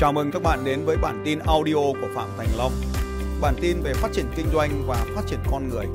Chào 0.00 0.12
mừng 0.12 0.30
các 0.32 0.42
bạn 0.42 0.64
đến 0.64 0.84
với 0.84 0.96
bản 0.96 1.22
tin 1.24 1.38
audio 1.38 1.74
của 1.74 2.08
Phạm 2.14 2.28
Thành 2.36 2.48
Long. 2.58 2.72
Bản 3.40 3.54
tin 3.60 3.80
về 3.82 3.92
phát 3.94 4.08
triển 4.12 4.26
kinh 4.36 4.46
doanh 4.52 4.70
và 4.86 5.06
phát 5.14 5.22
triển 5.26 5.38
con 5.50 5.68
người. 5.68 5.86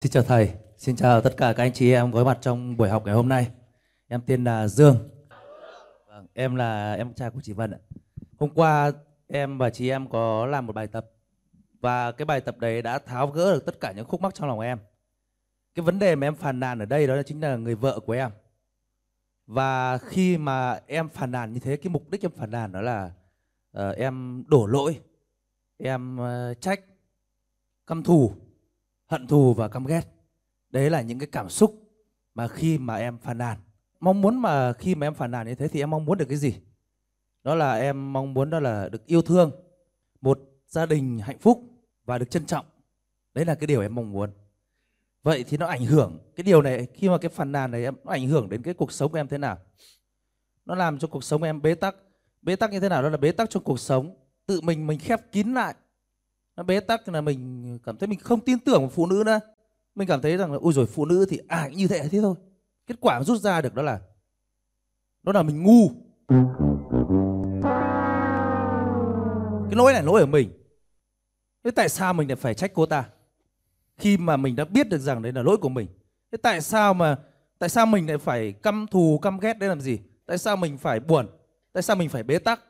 Xin 0.00 0.12
chào 0.12 0.22
thầy, 0.22 0.50
xin 0.76 0.96
chào 0.96 1.20
tất 1.20 1.36
cả 1.36 1.52
các 1.52 1.62
anh 1.62 1.72
chị 1.72 1.92
em 1.92 2.12
có 2.12 2.24
mặt 2.24 2.38
trong 2.40 2.76
buổi 2.76 2.88
học 2.88 3.02
ngày 3.06 3.14
hôm 3.14 3.28
nay. 3.28 3.48
Em 4.08 4.20
tên 4.26 4.44
là 4.44 4.68
Dương. 4.68 4.96
Vâng, 6.08 6.26
em 6.34 6.56
là 6.56 6.94
em 6.94 7.14
trai 7.14 7.30
của 7.30 7.40
chị 7.42 7.52
Vân 7.52 7.70
ạ. 7.70 7.78
Hôm 8.38 8.50
qua 8.54 8.92
em 9.28 9.58
và 9.58 9.70
chị 9.70 9.90
em 9.90 10.08
có 10.08 10.46
làm 10.46 10.66
một 10.66 10.72
bài 10.72 10.86
tập 10.86 11.06
và 11.80 12.12
cái 12.12 12.26
bài 12.26 12.40
tập 12.40 12.58
đấy 12.58 12.82
đã 12.82 12.98
tháo 12.98 13.26
gỡ 13.26 13.52
được 13.52 13.66
tất 13.66 13.80
cả 13.80 13.92
những 13.92 14.06
khúc 14.06 14.20
mắc 14.20 14.34
trong 14.34 14.48
lòng 14.48 14.60
em. 14.60 14.78
Cái 15.74 15.84
vấn 15.84 15.98
đề 15.98 16.16
mà 16.16 16.26
em 16.26 16.34
phàn 16.34 16.60
nàn 16.60 16.78
ở 16.78 16.84
đây 16.84 17.06
đó 17.06 17.14
là 17.14 17.22
chính 17.22 17.40
là 17.40 17.56
người 17.56 17.74
vợ 17.74 18.00
của 18.06 18.12
em. 18.12 18.30
Và 19.46 19.98
khi 19.98 20.38
mà 20.38 20.80
em 20.86 21.08
phàn 21.08 21.30
nàn 21.30 21.52
như 21.52 21.60
thế, 21.60 21.76
cái 21.76 21.90
mục 21.90 22.10
đích 22.10 22.22
em 22.22 22.30
phàn 22.30 22.50
nàn 22.50 22.72
đó 22.72 22.80
là 22.80 23.12
uh, 23.78 23.96
em 23.96 24.44
đổ 24.46 24.66
lỗi, 24.66 25.00
em 25.78 26.18
uh, 26.18 26.60
trách, 26.60 26.80
căm 27.86 28.02
thù, 28.02 28.32
hận 29.06 29.26
thù 29.26 29.54
và 29.54 29.68
căm 29.68 29.86
ghét. 29.86 30.02
Đấy 30.70 30.90
là 30.90 31.00
những 31.00 31.18
cái 31.18 31.28
cảm 31.32 31.48
xúc 31.48 31.82
mà 32.34 32.48
khi 32.48 32.78
mà 32.78 32.96
em 32.96 33.18
phàn 33.18 33.38
nàn. 33.38 33.58
Mong 34.00 34.20
muốn 34.20 34.38
mà 34.38 34.72
khi 34.72 34.94
mà 34.94 35.06
em 35.06 35.14
phàn 35.14 35.30
nàn 35.30 35.46
như 35.46 35.54
thế 35.54 35.68
thì 35.68 35.80
em 35.80 35.90
mong 35.90 36.04
muốn 36.04 36.18
được 36.18 36.28
cái 36.28 36.38
gì? 36.38 36.54
Đó 37.44 37.54
là 37.54 37.74
em 37.74 38.12
mong 38.12 38.34
muốn 38.34 38.50
đó 38.50 38.60
là 38.60 38.88
được 38.88 39.06
yêu 39.06 39.22
thương, 39.22 39.50
một 40.20 40.40
gia 40.66 40.86
đình 40.86 41.18
hạnh 41.18 41.38
phúc 41.38 41.62
và 42.04 42.18
được 42.18 42.30
trân 42.30 42.46
trọng. 42.46 42.66
Đấy 43.34 43.44
là 43.44 43.54
cái 43.54 43.66
điều 43.66 43.82
em 43.82 43.94
mong 43.94 44.12
muốn 44.12 44.30
vậy 45.26 45.44
thì 45.48 45.56
nó 45.56 45.66
ảnh 45.66 45.84
hưởng, 45.84 46.18
cái 46.36 46.44
điều 46.44 46.62
này, 46.62 46.86
khi 46.94 47.08
mà 47.08 47.18
cái 47.18 47.28
phàn 47.28 47.52
nàn 47.52 47.70
này 47.70 47.84
em 47.84 47.94
nó 48.04 48.12
ảnh 48.12 48.28
hưởng 48.28 48.48
đến 48.48 48.62
cái 48.62 48.74
cuộc 48.74 48.92
sống 48.92 49.12
của 49.12 49.18
em 49.18 49.28
thế 49.28 49.38
nào? 49.38 49.58
Nó 50.64 50.74
làm 50.74 50.98
cho 50.98 51.08
cuộc 51.08 51.24
sống 51.24 51.42
em 51.42 51.62
bế 51.62 51.74
tắc. 51.74 51.96
Bế 52.42 52.56
tắc 52.56 52.70
như 52.70 52.80
thế 52.80 52.88
nào? 52.88 53.02
Đó 53.02 53.08
là 53.08 53.16
bế 53.16 53.32
tắc 53.32 53.50
trong 53.50 53.62
cuộc 53.62 53.80
sống. 53.80 54.16
Tự 54.46 54.60
mình 54.60 54.86
mình 54.86 54.98
khép 54.98 55.20
kín 55.32 55.54
lại. 55.54 55.74
Nó 56.56 56.62
bế 56.62 56.80
tắc 56.80 57.08
là 57.08 57.20
mình 57.20 57.78
cảm 57.84 57.96
thấy 57.96 58.06
mình 58.06 58.18
không 58.18 58.40
tin 58.40 58.58
tưởng 58.58 58.80
vào 58.80 58.88
phụ 58.88 59.06
nữ 59.06 59.22
nữa. 59.26 59.40
Mình 59.94 60.08
cảm 60.08 60.20
thấy 60.20 60.36
rằng 60.36 60.52
là 60.52 60.58
ui 60.58 60.72
rồi 60.72 60.86
phụ 60.86 61.04
nữ 61.04 61.26
thì 61.28 61.38
à 61.48 61.68
như 61.68 61.88
thế 61.88 62.08
thế 62.10 62.20
thôi. 62.20 62.34
Kết 62.86 62.94
quả 63.00 63.22
rút 63.22 63.40
ra 63.40 63.60
được 63.60 63.74
đó 63.74 63.82
là 63.82 64.00
đó 65.22 65.32
là 65.32 65.42
mình 65.42 65.62
ngu. 65.62 65.88
Cái 69.68 69.76
lỗi 69.76 69.92
này 69.92 70.02
lỗi 70.02 70.20
ở 70.20 70.26
mình. 70.26 70.50
Thế 71.64 71.70
tại 71.70 71.88
sao 71.88 72.14
mình 72.14 72.28
lại 72.28 72.36
phải 72.36 72.54
trách 72.54 72.70
cô 72.74 72.86
ta? 72.86 73.04
Khi 73.96 74.16
mà 74.16 74.36
mình 74.36 74.56
đã 74.56 74.64
biết 74.64 74.88
được 74.88 74.98
rằng 74.98 75.22
đấy 75.22 75.32
là 75.32 75.42
lỗi 75.42 75.56
của 75.56 75.68
mình. 75.68 75.88
Thế 76.32 76.38
tại 76.42 76.60
sao 76.60 76.94
mà 76.94 77.16
tại 77.58 77.68
sao 77.68 77.86
mình 77.86 78.08
lại 78.08 78.18
phải 78.18 78.52
căm 78.52 78.86
thù 78.86 79.18
căm 79.22 79.38
ghét 79.38 79.58
đấy 79.58 79.68
làm 79.68 79.80
gì? 79.80 79.98
Tại 80.26 80.38
sao 80.38 80.56
mình 80.56 80.78
phải 80.78 81.00
buồn? 81.00 81.26
Tại 81.72 81.82
sao 81.82 81.96
mình 81.96 82.08
phải 82.08 82.22
bế 82.22 82.38
tắc? 82.38 82.60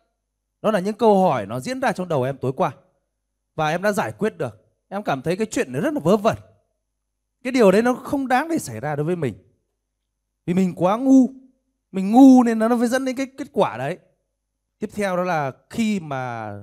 Đó 0.63 0.71
là 0.71 0.81
những 0.81 0.95
câu 0.95 1.23
hỏi 1.23 1.47
nó 1.47 1.61
diễn 1.61 1.81
ra 1.81 1.93
trong 1.93 2.09
đầu 2.09 2.23
em 2.23 2.37
tối 2.37 2.53
qua. 2.53 2.73
Và 3.55 3.69
em 3.69 3.83
đã 3.83 3.93
giải 3.93 4.13
quyết 4.13 4.39
được. 4.39 4.67
Em 4.89 5.03
cảm 5.03 5.23
thấy 5.23 5.37
cái 5.37 5.47
chuyện 5.47 5.73
này 5.73 5.83
rất 5.83 5.95
là 5.95 6.01
vớ 6.01 6.17
vẩn. 6.17 6.37
Cái 7.45 7.53
điều 7.53 7.71
đấy 7.71 7.83
nó 7.83 7.95
không 7.95 8.29
đáng 8.29 8.49
để 8.49 8.59
xảy 8.59 8.81
ra 8.81 8.97
đối 8.97 9.05
với 9.05 9.17
mình. 9.17 9.35
Vì 10.47 10.55
mình 10.55 10.75
quá 10.75 10.97
ngu. 10.97 11.31
Mình 11.93 12.13
ngu 12.13 12.43
nên 12.43 12.59
nó 12.59 12.69
mới 12.69 12.89
dẫn 12.89 13.05
đến 13.05 13.17
cái 13.17 13.27
kết 13.39 13.49
quả 13.53 13.79
đấy. 13.79 13.99
Tiếp 14.79 14.91
theo 14.95 15.17
đó 15.17 15.23
là 15.23 15.53
khi 15.71 16.01
mà 16.01 16.55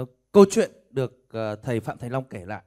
uh, 0.00 0.08
câu 0.32 0.44
chuyện 0.50 0.70
được 0.90 1.28
uh, 1.28 1.62
thầy 1.62 1.80
phạm 1.80 1.98
thành 1.98 2.12
long 2.12 2.24
kể 2.24 2.44
lại 2.44 2.62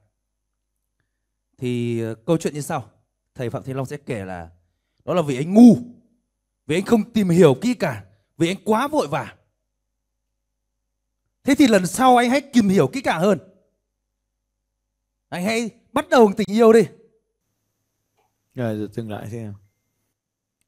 thì 1.60 2.00
ờ, 2.00 2.14
câu 2.14 2.36
chuyện 2.38 2.54
như 2.54 2.60
sau. 2.60 2.90
Thầy 3.34 3.50
phạm 3.50 3.62
thiên 3.62 3.76
long 3.76 3.86
sẽ 3.86 3.96
kể 3.96 4.24
là 4.24 4.50
đó 5.04 5.14
là 5.14 5.22
vì 5.22 5.36
anh 5.36 5.54
ngu 5.54 5.76
vì 6.66 6.76
anh 6.76 6.84
không 6.84 7.12
tìm 7.12 7.28
hiểu 7.28 7.54
kỹ 7.60 7.74
cả 7.74 8.04
vì 8.38 8.48
anh 8.48 8.56
quá 8.64 8.88
vội 8.88 9.08
vàng. 9.08 9.36
Thế 11.44 11.54
thì 11.54 11.66
lần 11.66 11.86
sau 11.86 12.16
anh 12.16 12.30
hãy 12.30 12.40
tìm 12.40 12.68
hiểu 12.68 12.88
kỹ 12.88 13.00
càng 13.00 13.20
hơn. 13.20 13.38
Anh 15.28 15.44
hãy 15.44 15.70
bắt 15.92 16.08
đầu 16.08 16.32
tình 16.36 16.46
yêu 16.50 16.72
đi. 16.72 16.82
Rồi 18.54 18.88
dừng 18.92 19.10
lại 19.10 19.30
xem. 19.30 19.54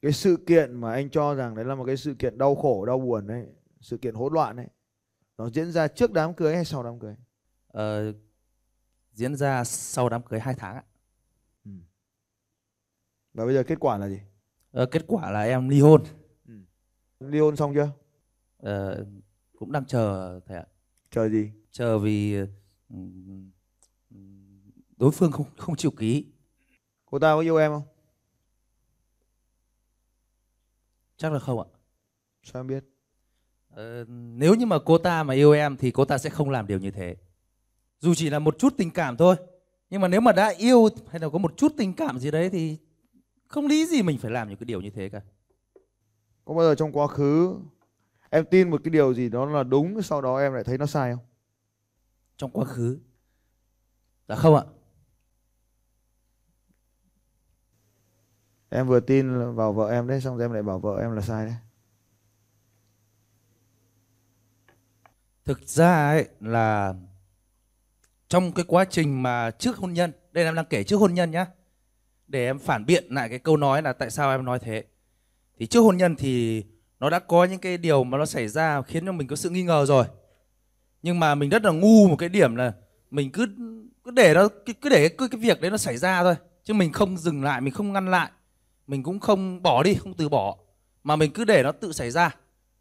Cái 0.02 0.12
sự 0.12 0.36
kiện 0.46 0.80
mà 0.80 0.92
anh 0.92 1.10
cho 1.10 1.34
rằng 1.34 1.54
đấy 1.54 1.64
là 1.64 1.74
một 1.74 1.84
cái 1.84 1.96
sự 1.96 2.14
kiện 2.14 2.38
đau 2.38 2.54
khổ 2.54 2.86
đau 2.86 2.98
buồn 2.98 3.26
đấy 3.26 3.46
sự 3.80 3.96
kiện 3.96 4.14
hỗn 4.14 4.32
loạn 4.32 4.56
đấy 4.56 4.66
nó 5.38 5.50
diễn 5.50 5.72
ra 5.72 5.88
trước 5.88 6.12
đám 6.12 6.34
cưới 6.34 6.54
hay 6.54 6.64
sau 6.64 6.82
đám 6.82 6.98
cưới? 6.98 7.14
Ờ, 7.68 8.12
diễn 9.12 9.36
ra 9.36 9.64
sau 9.64 10.08
đám 10.08 10.22
cưới 10.22 10.40
2 10.40 10.54
tháng 10.54 10.74
ạ. 10.74 10.84
Ừ. 11.64 11.70
Và 13.34 13.44
bây 13.44 13.54
giờ 13.54 13.62
kết 13.62 13.80
quả 13.80 13.98
là 13.98 14.08
gì? 14.08 14.20
Ờ, 14.72 14.86
kết 14.86 15.04
quả 15.06 15.30
là 15.30 15.42
em 15.42 15.68
ly 15.68 15.80
hôn. 15.80 16.02
Ừ. 16.48 16.54
Ly 17.20 17.38
hôn 17.38 17.56
xong 17.56 17.74
chưa? 17.74 17.90
Ờ, 18.58 19.06
cũng 19.58 19.72
đang 19.72 19.84
chờ 19.84 20.40
thầy 20.46 20.56
ạ. 20.56 20.66
Chờ 21.10 21.28
gì? 21.28 21.50
Chờ 21.70 21.98
vì 21.98 22.36
ừ, 22.90 22.96
đối 24.96 25.12
phương 25.12 25.32
không 25.32 25.46
không 25.56 25.76
chịu 25.76 25.90
ký. 25.90 26.26
Cô 27.06 27.18
ta 27.18 27.34
có 27.34 27.40
yêu 27.40 27.56
em 27.56 27.70
không? 27.72 27.82
Chắc 31.16 31.32
là 31.32 31.38
không 31.38 31.60
ạ. 31.60 31.66
Sao 32.42 32.60
em 32.60 32.66
biết? 32.66 32.84
Ờ, 33.68 34.04
nếu 34.08 34.54
như 34.54 34.66
mà 34.66 34.78
cô 34.84 34.98
ta 34.98 35.22
mà 35.22 35.34
yêu 35.34 35.52
em 35.52 35.76
thì 35.76 35.90
cô 35.90 36.04
ta 36.04 36.18
sẽ 36.18 36.30
không 36.30 36.50
làm 36.50 36.66
điều 36.66 36.78
như 36.78 36.90
thế 36.90 37.16
dù 38.02 38.14
chỉ 38.14 38.30
là 38.30 38.38
một 38.38 38.58
chút 38.58 38.74
tình 38.76 38.90
cảm 38.90 39.16
thôi. 39.16 39.36
Nhưng 39.90 40.00
mà 40.00 40.08
nếu 40.08 40.20
mà 40.20 40.32
đã 40.32 40.48
yêu 40.48 40.88
hay 41.10 41.20
là 41.20 41.28
có 41.28 41.38
một 41.38 41.56
chút 41.56 41.72
tình 41.76 41.94
cảm 41.94 42.18
gì 42.18 42.30
đấy 42.30 42.50
thì 42.50 42.78
không 43.48 43.66
lý 43.66 43.86
gì 43.86 44.02
mình 44.02 44.18
phải 44.18 44.30
làm 44.30 44.48
những 44.48 44.58
cái 44.58 44.64
điều 44.64 44.80
như 44.80 44.90
thế 44.90 45.08
cả. 45.08 45.20
Có 46.44 46.54
bao 46.54 46.64
giờ 46.64 46.74
trong 46.74 46.92
quá 46.92 47.06
khứ 47.06 47.56
em 48.30 48.44
tin 48.50 48.70
một 48.70 48.80
cái 48.84 48.90
điều 48.90 49.14
gì 49.14 49.28
đó 49.28 49.46
là 49.46 49.62
đúng 49.62 50.02
sau 50.02 50.20
đó 50.20 50.38
em 50.38 50.52
lại 50.52 50.64
thấy 50.64 50.78
nó 50.78 50.86
sai 50.86 51.12
không? 51.14 51.24
Trong 52.36 52.50
quá 52.50 52.64
khứ? 52.64 52.98
Dạ 54.28 54.34
không 54.36 54.56
ạ. 54.56 54.64
Em 58.68 58.88
vừa 58.88 59.00
tin 59.00 59.54
vào 59.54 59.72
vợ 59.72 59.90
em 59.90 60.08
đấy 60.08 60.20
xong 60.20 60.36
rồi 60.36 60.44
em 60.44 60.52
lại 60.52 60.62
bảo 60.62 60.78
vợ 60.78 60.98
em 61.00 61.12
là 61.12 61.20
sai 61.20 61.46
đấy. 61.46 61.56
Thực 65.44 65.68
ra 65.68 66.08
ấy 66.08 66.28
là 66.40 66.94
trong 68.32 68.52
cái 68.52 68.64
quá 68.68 68.84
trình 68.84 69.22
mà 69.22 69.50
trước 69.50 69.76
hôn 69.76 69.92
nhân 69.92 70.12
đây 70.32 70.44
em 70.44 70.54
đang 70.54 70.64
kể 70.64 70.84
trước 70.84 70.96
hôn 70.96 71.14
nhân 71.14 71.30
nhá. 71.30 71.46
Để 72.26 72.46
em 72.46 72.58
phản 72.58 72.86
biện 72.86 73.04
lại 73.10 73.28
cái 73.28 73.38
câu 73.38 73.56
nói 73.56 73.82
là 73.82 73.92
tại 73.92 74.10
sao 74.10 74.30
em 74.30 74.44
nói 74.44 74.58
thế. 74.58 74.84
Thì 75.58 75.66
trước 75.66 75.80
hôn 75.80 75.96
nhân 75.96 76.16
thì 76.16 76.64
nó 77.00 77.10
đã 77.10 77.18
có 77.18 77.44
những 77.44 77.58
cái 77.58 77.78
điều 77.78 78.04
mà 78.04 78.18
nó 78.18 78.26
xảy 78.26 78.48
ra 78.48 78.82
khiến 78.82 79.06
cho 79.06 79.12
mình 79.12 79.28
có 79.28 79.36
sự 79.36 79.50
nghi 79.50 79.62
ngờ 79.62 79.86
rồi. 79.86 80.04
Nhưng 81.02 81.20
mà 81.20 81.34
mình 81.34 81.50
rất 81.50 81.64
là 81.64 81.70
ngu 81.70 82.08
một 82.08 82.16
cái 82.16 82.28
điểm 82.28 82.56
là 82.56 82.72
mình 83.10 83.30
cứ 83.30 83.46
cứ 84.04 84.10
để 84.10 84.34
nó 84.34 84.48
cứ 84.82 84.88
để 84.88 85.08
cái, 85.08 85.28
cái 85.28 85.40
việc 85.40 85.60
đấy 85.60 85.70
nó 85.70 85.76
xảy 85.76 85.96
ra 85.96 86.22
thôi. 86.22 86.34
Chứ 86.64 86.74
mình 86.74 86.92
không 86.92 87.16
dừng 87.16 87.44
lại 87.44 87.60
mình 87.60 87.74
không 87.74 87.92
ngăn 87.92 88.10
lại. 88.10 88.30
Mình 88.86 89.02
cũng 89.02 89.20
không 89.20 89.62
bỏ 89.62 89.82
đi 89.82 89.94
không 89.94 90.14
từ 90.14 90.28
bỏ. 90.28 90.56
Mà 91.04 91.16
mình 91.16 91.32
cứ 91.32 91.44
để 91.44 91.62
nó 91.62 91.72
tự 91.72 91.92
xảy 91.92 92.10
ra. 92.10 92.36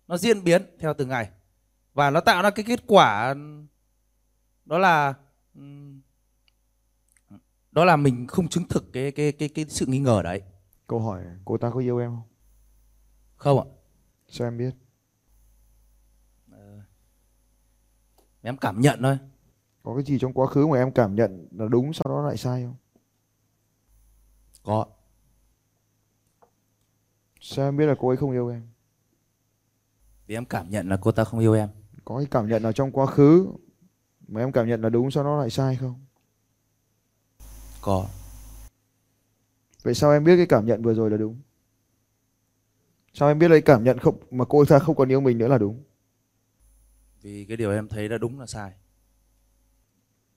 Nó 0.08 0.18
diễn 0.18 0.44
biến 0.44 0.62
theo 0.80 0.94
từng 0.94 1.10
ngày. 1.10 1.30
Và 1.94 2.10
nó 2.10 2.20
tạo 2.20 2.42
ra 2.42 2.50
cái 2.50 2.66
kết 2.66 2.80
quả 2.88 3.36
đó 4.66 4.78
là 4.78 5.14
đó 7.72 7.86
là 7.86 7.96
mình 7.96 8.28
không 8.28 8.48
chứng 8.48 8.68
thực 8.68 8.94
cái 8.94 9.12
cái 9.12 9.32
cái 9.32 9.50
cái 9.50 9.66
sự 9.70 9.86
nghi 9.86 10.00
ngờ 10.00 10.22
đấy. 10.24 10.42
Câu 10.88 11.00
hỏi 11.00 11.24
cô 11.46 11.58
ta 11.58 11.70
có 11.70 11.80
yêu 11.80 11.98
em 11.98 12.10
không? 12.10 12.28
Không 13.36 13.60
ạ. 13.60 13.66
Sao 14.28 14.48
em 14.48 14.58
biết? 14.58 14.76
Ờ, 16.52 16.82
em 18.42 18.58
cảm 18.58 18.82
nhận 18.82 19.00
thôi. 19.02 19.18
Có 19.84 19.96
cái 19.96 20.04
gì 20.04 20.20
trong 20.20 20.34
quá 20.34 20.48
khứ 20.48 20.68
mà 20.68 20.78
em 20.78 20.92
cảm 20.92 21.16
nhận 21.16 21.48
là 21.52 21.66
đúng 21.68 21.94
sau 21.94 22.04
đó 22.06 22.22
lại 22.22 22.38
sai 22.38 22.64
không? 22.64 22.76
Có 24.64 24.86
sao 27.42 27.68
em 27.68 27.78
biết 27.78 27.86
là 27.86 27.96
cô 28.00 28.08
ấy 28.08 28.18
không 28.18 28.32
yêu 28.32 28.48
em? 28.48 28.68
Vì 30.28 30.36
em 30.36 30.46
cảm 30.46 30.70
nhận 30.70 30.90
là 30.90 30.98
cô 31.02 31.12
ta 31.12 31.24
không 31.24 31.40
yêu 31.40 31.54
em. 31.54 31.70
Có 32.06 32.18
cái 32.18 32.28
cảm 32.32 32.48
nhận 32.48 32.64
nào 32.64 32.74
trong 32.74 32.92
quá 32.92 33.06
khứ 33.06 33.48
mà 34.32 34.42
em 34.42 34.52
cảm 34.52 34.68
nhận 34.68 34.82
là 34.82 34.90
đúng 34.90 35.12
sau 35.12 35.24
đó 35.24 35.40
lại 35.40 35.50
sai 35.50 35.76
không? 35.76 36.06
Có. 37.82 38.08
Vậy 39.84 39.94
sao 39.94 40.12
em 40.12 40.24
biết 40.24 40.38
cái 40.38 40.46
cảm 40.46 40.66
nhận 40.66 40.82
vừa 40.82 40.94
rồi 40.94 41.12
là 41.12 41.18
đúng? 41.18 41.42
Sao 43.14 43.28
em 43.28 43.40
biết 43.40 43.48
lấy 43.48 43.62
cảm 43.62 43.84
nhận 43.84 44.00
không 44.00 44.18
mà 44.32 44.46
cô 44.46 44.66
ta 44.66 44.80
không 44.80 44.96
còn 44.96 45.12
yêu 45.12 45.22
mình 45.22 45.38
nữa 45.38 45.48
là 45.48 45.58
đúng? 45.58 45.84
Vì 47.22 47.46
cái 47.46 47.58
điều 47.58 47.72
em 47.72 47.88
thấy 47.88 48.10
là 48.10 48.18
đúng 48.18 48.40
là 48.40 48.46
sai. 48.46 48.72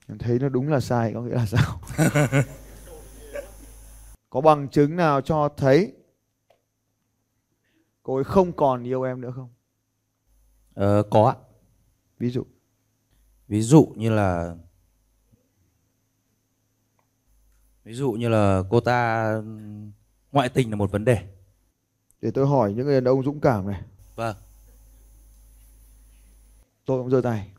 Em 0.09 0.19
thấy 0.19 0.39
nó 0.39 0.49
đúng 0.49 0.69
là 0.69 0.81
sai 0.81 1.13
có 1.15 1.23
nghĩa 1.23 1.35
là 1.35 1.47
sao? 1.47 1.81
Có 4.31 4.41
bằng 4.41 4.69
chứng 4.69 4.97
nào 4.97 5.21
cho 5.21 5.49
thấy 5.57 5.93
cô 8.03 8.15
ấy 8.15 8.25
không 8.25 8.53
còn 8.53 8.85
yêu 8.85 9.03
em 9.03 9.21
nữa 9.21 9.33
không? 9.37 9.49
Ờ, 10.75 11.03
có 11.11 11.29
ạ. 11.29 11.37
Ví 12.19 12.31
dụ 12.31 12.45
ví 13.49 13.63
dụ 13.63 13.93
như 13.97 14.11
là 14.11 14.55
ví 17.85 17.95
dụ 17.95 18.13
như 18.13 18.29
là 18.29 18.63
cô 18.71 18.81
ta 18.81 19.29
ngoại 20.33 20.49
tình 20.49 20.71
là 20.71 20.77
một 20.77 20.93
vấn 20.93 21.05
đề. 21.05 21.19
Để 22.21 22.31
tôi 22.31 22.47
hỏi 22.47 22.73
những 22.73 22.87
người 22.87 22.95
đàn 22.95 23.05
ông 23.05 23.23
dũng 23.23 23.41
cảm 23.41 23.67
này. 23.67 23.83
Vâng. 24.15 24.37
Tôi 26.87 27.03
cũng 27.03 27.11
giơ 27.11 27.21
tay. 27.21 27.51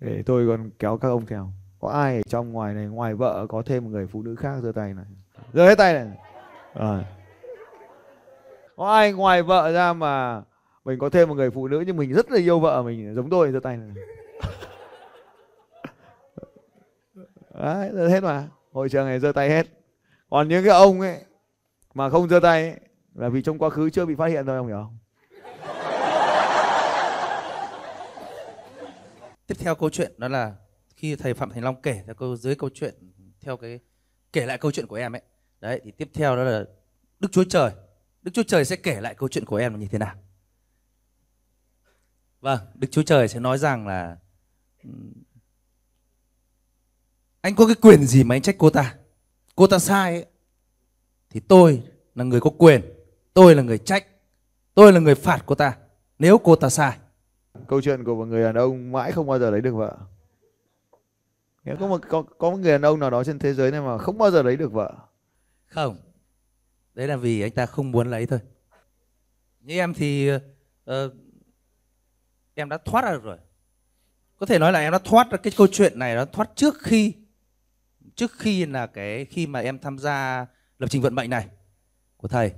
Để 0.00 0.22
tôi 0.26 0.48
còn 0.48 0.70
kéo 0.78 0.98
các 0.98 1.08
ông 1.08 1.26
theo. 1.26 1.52
Có 1.80 1.88
ai 1.88 2.16
ở 2.16 2.22
trong 2.28 2.52
ngoài 2.52 2.74
này 2.74 2.86
ngoài 2.86 3.14
vợ 3.14 3.46
có 3.48 3.62
thêm 3.66 3.84
một 3.84 3.90
người 3.90 4.06
phụ 4.06 4.22
nữ 4.22 4.34
khác 4.34 4.60
giơ 4.62 4.72
tay 4.72 4.94
này? 4.94 5.04
Giơ 5.52 5.68
hết 5.68 5.78
tay 5.78 5.94
này. 5.94 6.18
À. 6.74 7.04
có 8.76 8.92
ai 8.92 9.12
ngoài 9.12 9.42
vợ 9.42 9.72
ra 9.72 9.92
mà 9.92 10.42
mình 10.84 10.98
có 10.98 11.10
thêm 11.10 11.28
một 11.28 11.34
người 11.34 11.50
phụ 11.50 11.68
nữ 11.68 11.84
nhưng 11.86 11.96
mình 11.96 12.12
rất 12.12 12.30
là 12.30 12.38
yêu 12.38 12.60
vợ 12.60 12.82
mình? 12.82 13.14
Giống 13.14 13.30
tôi 13.30 13.52
giơ 13.52 13.60
tay 13.60 13.76
này 13.76 13.90
đấy 17.92 18.10
hết 18.10 18.20
mà. 18.20 18.48
Hội 18.72 18.88
trường 18.88 19.06
này 19.06 19.18
giơ 19.20 19.32
tay 19.32 19.48
hết. 19.48 19.66
Còn 20.30 20.48
những 20.48 20.64
cái 20.64 20.72
ông 20.72 21.00
ấy 21.00 21.24
mà 21.94 22.10
không 22.10 22.28
giơ 22.28 22.40
tay 22.40 22.62
ấy, 22.62 22.80
là 23.14 23.28
vì 23.28 23.42
trong 23.42 23.58
quá 23.58 23.70
khứ 23.70 23.90
chưa 23.90 24.06
bị 24.06 24.14
phát 24.14 24.26
hiện 24.26 24.46
thôi 24.46 24.56
ông 24.56 24.66
hiểu 24.66 24.76
không? 24.76 24.98
Tiếp 29.46 29.54
theo 29.58 29.74
câu 29.74 29.90
chuyện 29.90 30.12
đó 30.16 30.28
là 30.28 30.54
khi 30.96 31.16
thầy 31.16 31.34
phạm 31.34 31.50
thành 31.50 31.64
long 31.64 31.82
kể 31.82 32.02
ra 32.06 32.14
câu 32.14 32.36
dưới 32.36 32.54
câu 32.54 32.70
chuyện 32.74 32.94
theo 33.40 33.56
cái 33.56 33.80
kể 34.32 34.46
lại 34.46 34.58
câu 34.58 34.72
chuyện 34.72 34.86
của 34.86 34.96
em 34.96 35.14
ấy. 35.14 35.22
Đấy 35.60 35.80
thì 35.84 35.90
tiếp 35.90 36.08
theo 36.14 36.36
đó 36.36 36.42
là 36.42 36.64
đức 37.20 37.28
chúa 37.32 37.44
trời. 37.44 37.70
Đức 38.22 38.30
chúa 38.34 38.42
trời 38.42 38.64
sẽ 38.64 38.76
kể 38.76 39.00
lại 39.00 39.14
câu 39.14 39.28
chuyện 39.28 39.44
của 39.44 39.56
em 39.56 39.72
là 39.72 39.78
như 39.78 39.88
thế 39.90 39.98
nào. 39.98 40.14
Vâng 42.40 42.58
đức 42.74 42.88
chúa 42.90 43.02
trời 43.02 43.28
sẽ 43.28 43.40
nói 43.40 43.58
rằng 43.58 43.86
là 43.86 44.16
anh 47.40 47.54
có 47.56 47.66
cái 47.66 47.74
quyền 47.74 48.06
gì 48.06 48.24
mà 48.24 48.34
anh 48.34 48.42
trách 48.42 48.56
cô 48.58 48.70
ta? 48.70 48.96
Cô 49.56 49.66
ta 49.66 49.78
sai 49.78 50.12
ấy, 50.12 50.26
thì 51.30 51.40
tôi 51.40 51.82
là 52.14 52.24
người 52.24 52.40
có 52.40 52.50
quyền 52.50 52.82
tôi 53.34 53.54
là 53.54 53.62
người 53.62 53.78
trách 53.78 54.06
tôi 54.74 54.92
là 54.92 55.00
người 55.00 55.14
phạt 55.14 55.42
cô 55.46 55.54
ta 55.54 55.76
nếu 56.18 56.38
cô 56.38 56.56
ta 56.56 56.70
sai. 56.70 56.98
Câu 57.66 57.82
chuyện 57.82 58.04
của 58.04 58.14
một 58.14 58.24
người 58.24 58.42
đàn 58.42 58.54
ông 58.54 58.92
mãi 58.92 59.12
không 59.12 59.26
bao 59.26 59.38
giờ 59.38 59.50
lấy 59.50 59.60
được 59.60 59.74
vợ. 59.74 59.98
Nghĩa 61.64 61.76
có 61.80 61.86
một 61.86 62.00
có, 62.08 62.22
có 62.22 62.50
một 62.50 62.56
người 62.56 62.72
đàn 62.72 62.82
ông 62.82 63.00
nào 63.00 63.10
đó 63.10 63.24
trên 63.24 63.38
thế 63.38 63.54
giới 63.54 63.70
này 63.70 63.80
mà 63.80 63.98
không 63.98 64.18
bao 64.18 64.30
giờ 64.30 64.42
lấy 64.42 64.56
được 64.56 64.72
vợ. 64.72 64.94
Không 65.66 65.96
đấy 66.94 67.08
là 67.08 67.16
vì 67.16 67.42
anh 67.42 67.50
ta 67.50 67.66
không 67.66 67.90
muốn 67.90 68.10
lấy 68.10 68.26
thôi. 68.26 68.38
Như 69.60 69.78
em 69.78 69.94
thì 69.94 70.30
ờ, 70.84 71.10
em 72.54 72.68
đã 72.68 72.78
thoát 72.78 73.04
ra 73.04 73.12
được 73.12 73.22
rồi 73.22 73.38
có 74.38 74.46
thể 74.46 74.58
nói 74.58 74.72
là 74.72 74.80
em 74.80 74.92
đã 74.92 74.98
thoát 74.98 75.30
ra 75.30 75.36
cái 75.36 75.52
câu 75.56 75.66
chuyện 75.66 75.98
này 75.98 76.14
nó 76.14 76.24
thoát 76.24 76.50
trước 76.54 76.78
khi 76.82 77.12
trước 78.14 78.32
khi 78.38 78.66
là 78.66 78.86
cái 78.86 79.24
khi 79.24 79.46
mà 79.46 79.60
em 79.60 79.78
tham 79.78 79.98
gia 79.98 80.46
lập 80.78 80.86
trình 80.90 81.02
vận 81.02 81.14
mệnh 81.14 81.30
này 81.30 81.46
của 82.16 82.28
thầy. 82.28 82.52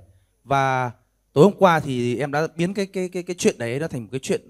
Và 0.44 0.93
tối 1.32 1.44
hôm 1.44 1.55
qua 1.59 1.81
thì 1.81 2.19
em 2.19 2.32
đã 2.32 2.47
biến 2.56 2.75
cái 2.75 2.87
cái 2.87 3.09
cái 3.09 3.23
cái 3.23 3.37
chuyện 3.38 3.59
đấy 3.59 3.79
nó 3.79 3.88
thành 3.88 4.03
một 4.03 4.09
cái 4.12 4.21
chuyện 4.21 4.41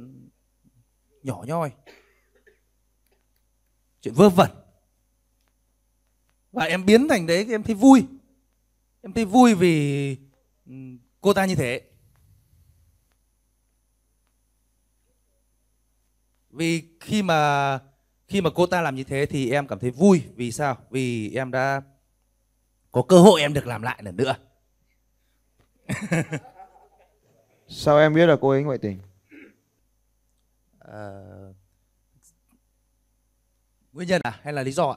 nhỏ 1.22 1.44
nhoi, 1.46 1.70
chuyện 4.00 4.14
vơ 4.14 4.28
vẩn. 4.28 4.50
Và 6.52 6.64
em 6.64 6.86
biến 6.86 7.08
thành 7.08 7.26
đấy 7.26 7.46
em 7.50 7.62
thấy 7.62 7.74
vui. 7.74 8.04
Em 9.02 9.12
thấy 9.12 9.24
vui 9.24 9.54
vì 9.54 10.16
ừ, 10.66 10.72
cô 11.20 11.32
ta 11.32 11.44
như 11.44 11.54
thế. 11.54 11.89
Vì 16.50 16.88
khi 17.00 17.22
mà 17.22 17.78
khi 18.28 18.40
mà 18.40 18.50
cô 18.54 18.66
ta 18.66 18.80
làm 18.80 18.94
như 18.94 19.04
thế 19.04 19.26
thì 19.26 19.50
em 19.50 19.66
cảm 19.66 19.78
thấy 19.78 19.90
vui. 19.90 20.22
Vì 20.34 20.52
sao? 20.52 20.76
Vì 20.90 21.34
em 21.34 21.50
đã 21.50 21.82
có 22.92 23.02
cơ 23.02 23.18
hội 23.18 23.40
em 23.40 23.54
được 23.54 23.66
làm 23.66 23.82
lại 23.82 24.00
lần 24.02 24.16
nữa. 24.16 24.36
Sao 27.68 27.98
em 27.98 28.14
biết 28.14 28.26
là 28.26 28.36
cô 28.40 28.50
ấy 28.50 28.62
ngoại 28.62 28.78
tình? 28.78 28.98
Ờ, 30.78 31.54
nguyên 33.92 34.08
nhân 34.08 34.20
à? 34.24 34.40
Hay 34.42 34.52
là 34.52 34.62
lý 34.62 34.72
do 34.72 34.90
ạ? 34.90 34.96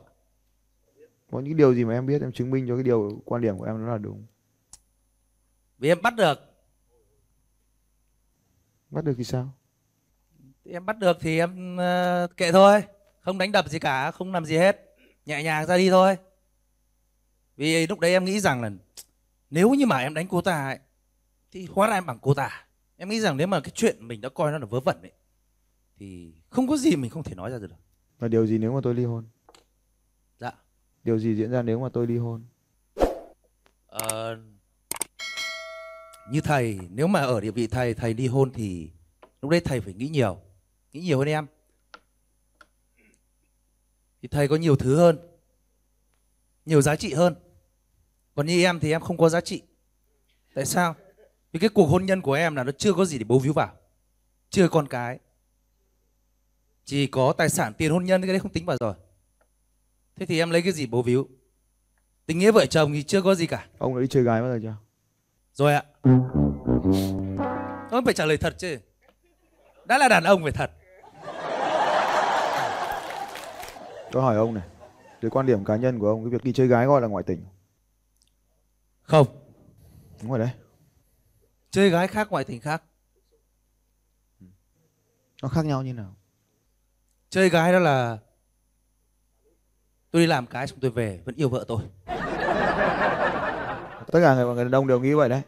Có 1.31 1.39
những 1.39 1.57
điều 1.57 1.73
gì 1.73 1.85
mà 1.85 1.93
em 1.93 2.05
biết 2.05 2.21
em 2.21 2.31
chứng 2.31 2.51
minh 2.51 2.65
cho 2.67 2.75
cái 2.75 2.83
điều 2.83 3.21
quan 3.25 3.41
điểm 3.41 3.57
của 3.57 3.65
em 3.65 3.85
nó 3.85 3.91
là 3.91 3.97
đúng. 3.97 4.25
Vì 5.77 5.89
em 5.89 6.01
bắt 6.01 6.15
được. 6.15 6.39
Bắt 8.89 9.03
được 9.03 9.13
thì 9.17 9.23
sao 9.23 9.53
Thì 10.65 10.71
em 10.71 10.85
bắt 10.85 10.99
được 10.99 11.17
thì 11.19 11.39
em 11.39 11.77
ờ, 11.77 12.27
kệ 12.37 12.51
thôi. 12.51 12.83
Không 13.21 13.37
đánh 13.37 13.51
đập 13.51 13.69
gì 13.69 13.79
cả 13.79 14.11
không 14.11 14.33
làm 14.33 14.45
gì 14.45 14.57
hết. 14.57 14.95
Nhẹ 15.25 15.43
nhàng 15.43 15.65
ra 15.65 15.77
đi 15.77 15.89
thôi. 15.89 16.17
Vì 17.57 17.87
lúc 17.87 17.99
đấy 17.99 18.11
em 18.11 18.25
nghĩ 18.25 18.39
rằng 18.39 18.61
là 18.61 18.71
nếu 19.49 19.69
như 19.69 19.85
mà 19.85 19.97
em 19.97 20.13
đánh 20.13 20.27
cô 20.27 20.41
ta 20.41 20.65
ấy, 20.65 20.79
thì 21.51 21.67
hóa 21.71 21.87
ra 21.87 21.93
em 21.93 22.05
bằng 22.05 22.19
cô 22.21 22.33
ta. 22.33 22.65
Em 22.97 23.09
nghĩ 23.09 23.19
rằng 23.19 23.37
nếu 23.37 23.47
mà 23.47 23.59
cái 23.59 23.71
chuyện 23.75 24.07
mình 24.07 24.21
đã 24.21 24.29
coi 24.29 24.51
nó 24.51 24.57
là 24.57 24.65
vớ 24.65 24.79
vẩn 24.79 25.01
ấy 25.01 25.11
thì 25.97 26.33
không 26.49 26.67
có 26.67 26.77
gì 26.77 26.95
mình 26.95 27.11
không 27.11 27.23
thể 27.23 27.35
nói 27.35 27.51
ra 27.51 27.57
được. 27.59 27.67
Và 28.19 28.27
điều 28.27 28.47
gì 28.47 28.57
nếu 28.57 28.73
mà 28.73 28.79
tôi 28.83 28.95
ly 28.95 29.05
hôn? 29.05 29.25
Dạ. 30.39 30.51
Điều 31.03 31.19
gì 31.19 31.35
diễn 31.35 31.51
ra 31.51 31.61
nếu 31.61 31.79
mà 31.79 31.89
tôi 31.93 32.07
ly 32.07 32.17
hôn? 32.17 32.43
Ờ, 33.85 34.37
như 36.31 36.41
thầy 36.41 36.79
nếu 36.89 37.07
mà 37.07 37.21
ở 37.21 37.41
địa 37.41 37.51
vị 37.51 37.67
thầy 37.67 37.93
thầy 37.93 38.13
ly 38.13 38.27
hôn 38.27 38.51
thì 38.51 38.89
lúc 39.41 39.51
đấy 39.51 39.61
thầy 39.65 39.81
phải 39.81 39.93
nghĩ 39.93 40.07
nhiều 40.07 40.41
nghĩ 40.93 41.01
nhiều 41.01 41.19
hơn 41.19 41.27
em. 41.27 41.47
Thì 44.21 44.27
thầy 44.27 44.47
có 44.47 44.55
nhiều 44.55 44.75
thứ 44.75 44.97
hơn 44.97 45.19
nhiều 46.65 46.81
giá 46.81 46.95
trị 46.95 47.13
hơn. 47.13 47.35
Còn 48.35 48.45
như 48.45 48.63
em 48.63 48.79
thì 48.79 48.91
em 48.91 49.01
không 49.01 49.17
có 49.17 49.29
giá 49.29 49.41
trị. 49.41 49.61
Tại 50.53 50.65
sao? 50.65 50.95
Vì 51.51 51.59
cái 51.59 51.69
cuộc 51.69 51.85
hôn 51.85 52.05
nhân 52.05 52.21
của 52.21 52.33
em 52.33 52.55
là 52.55 52.63
nó 52.63 52.71
chưa 52.71 52.93
có 52.93 53.05
gì 53.05 53.17
để 53.17 53.23
bấu 53.23 53.39
víu 53.39 53.53
vào 53.53 53.75
chưa 54.49 54.67
con 54.67 54.87
cái. 54.87 55.19
Chỉ 56.85 57.07
có 57.07 57.33
tài 57.37 57.49
sản 57.49 57.73
tiền 57.73 57.91
hôn 57.91 58.05
nhân 58.05 58.21
cái 58.21 58.27
đấy 58.27 58.39
không 58.39 58.51
tính 58.51 58.65
vào 58.65 58.77
rồi. 58.79 58.93
Thế 60.15 60.25
thì 60.25 60.39
em 60.39 60.51
lấy 60.51 60.61
cái 60.61 60.71
gì 60.71 60.85
bấu 60.85 61.01
víu? 61.01 61.29
Tình 62.25 62.39
nghĩa 62.39 62.51
vợ 62.51 62.65
chồng 62.65 62.93
thì 62.93 63.03
chưa 63.03 63.21
có 63.21 63.35
gì 63.35 63.47
cả. 63.47 63.67
Ông 63.77 64.01
đi 64.01 64.07
chơi 64.07 64.23
gái 64.23 64.41
bao 64.41 64.51
giờ 64.51 64.59
chưa? 64.63 64.75
Rồi 65.53 65.73
ạ. 65.73 65.83
Ông 67.91 68.05
phải 68.05 68.13
trả 68.13 68.25
lời 68.25 68.37
thật 68.37 68.55
chứ. 68.57 68.79
Đã 69.85 69.97
là 69.97 70.07
đàn 70.07 70.23
ông 70.23 70.43
phải 70.43 70.51
thật 70.51 70.71
tôi 74.13 74.23
hỏi 74.23 74.35
ông 74.35 74.53
này 74.53 74.67
từ 75.21 75.29
quan 75.29 75.45
điểm 75.45 75.65
cá 75.65 75.75
nhân 75.75 75.99
của 75.99 76.09
ông 76.09 76.23
cái 76.23 76.29
việc 76.29 76.43
đi 76.43 76.53
chơi 76.53 76.67
gái 76.67 76.85
gọi 76.85 77.01
là 77.01 77.07
ngoại 77.07 77.23
tình. 77.23 77.45
Không. 79.01 79.27
Đúng 80.21 80.29
rồi 80.29 80.39
đấy. 80.39 80.49
Chơi 81.71 81.89
gái 81.89 82.07
khác 82.07 82.27
ngoại 82.31 82.43
tình 82.43 82.61
khác. 82.61 82.83
Nó 85.41 85.49
khác 85.49 85.65
nhau 85.65 85.83
như 85.83 85.93
nào? 85.93 86.15
Chơi 87.29 87.49
gái 87.49 87.73
đó 87.73 87.79
là 87.79 88.17
tôi 90.11 90.21
đi 90.21 90.27
làm 90.27 90.47
cái 90.47 90.67
xong 90.67 90.79
tôi 90.81 90.91
về 90.91 91.21
vẫn 91.25 91.35
yêu 91.35 91.49
vợ 91.49 91.65
tôi. 91.67 91.83
Tất 94.11 94.19
cả 94.21 94.35
người, 94.35 94.55
người 94.55 94.63
đàn 94.63 94.75
ông 94.75 94.87
đều 94.87 94.99
nghĩ 94.99 95.13
vậy 95.13 95.29
đấy. 95.29 95.41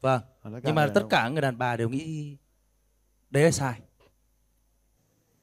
Vâng. 0.00 0.22
Nhưng 0.62 0.74
mà 0.74 0.86
tất 0.94 1.00
ông. 1.00 1.08
cả 1.08 1.28
người 1.28 1.42
đàn 1.42 1.58
bà 1.58 1.76
đều 1.76 1.88
nghĩ 1.88 2.36
đấy 3.30 3.44
là 3.44 3.50
sai. 3.50 3.80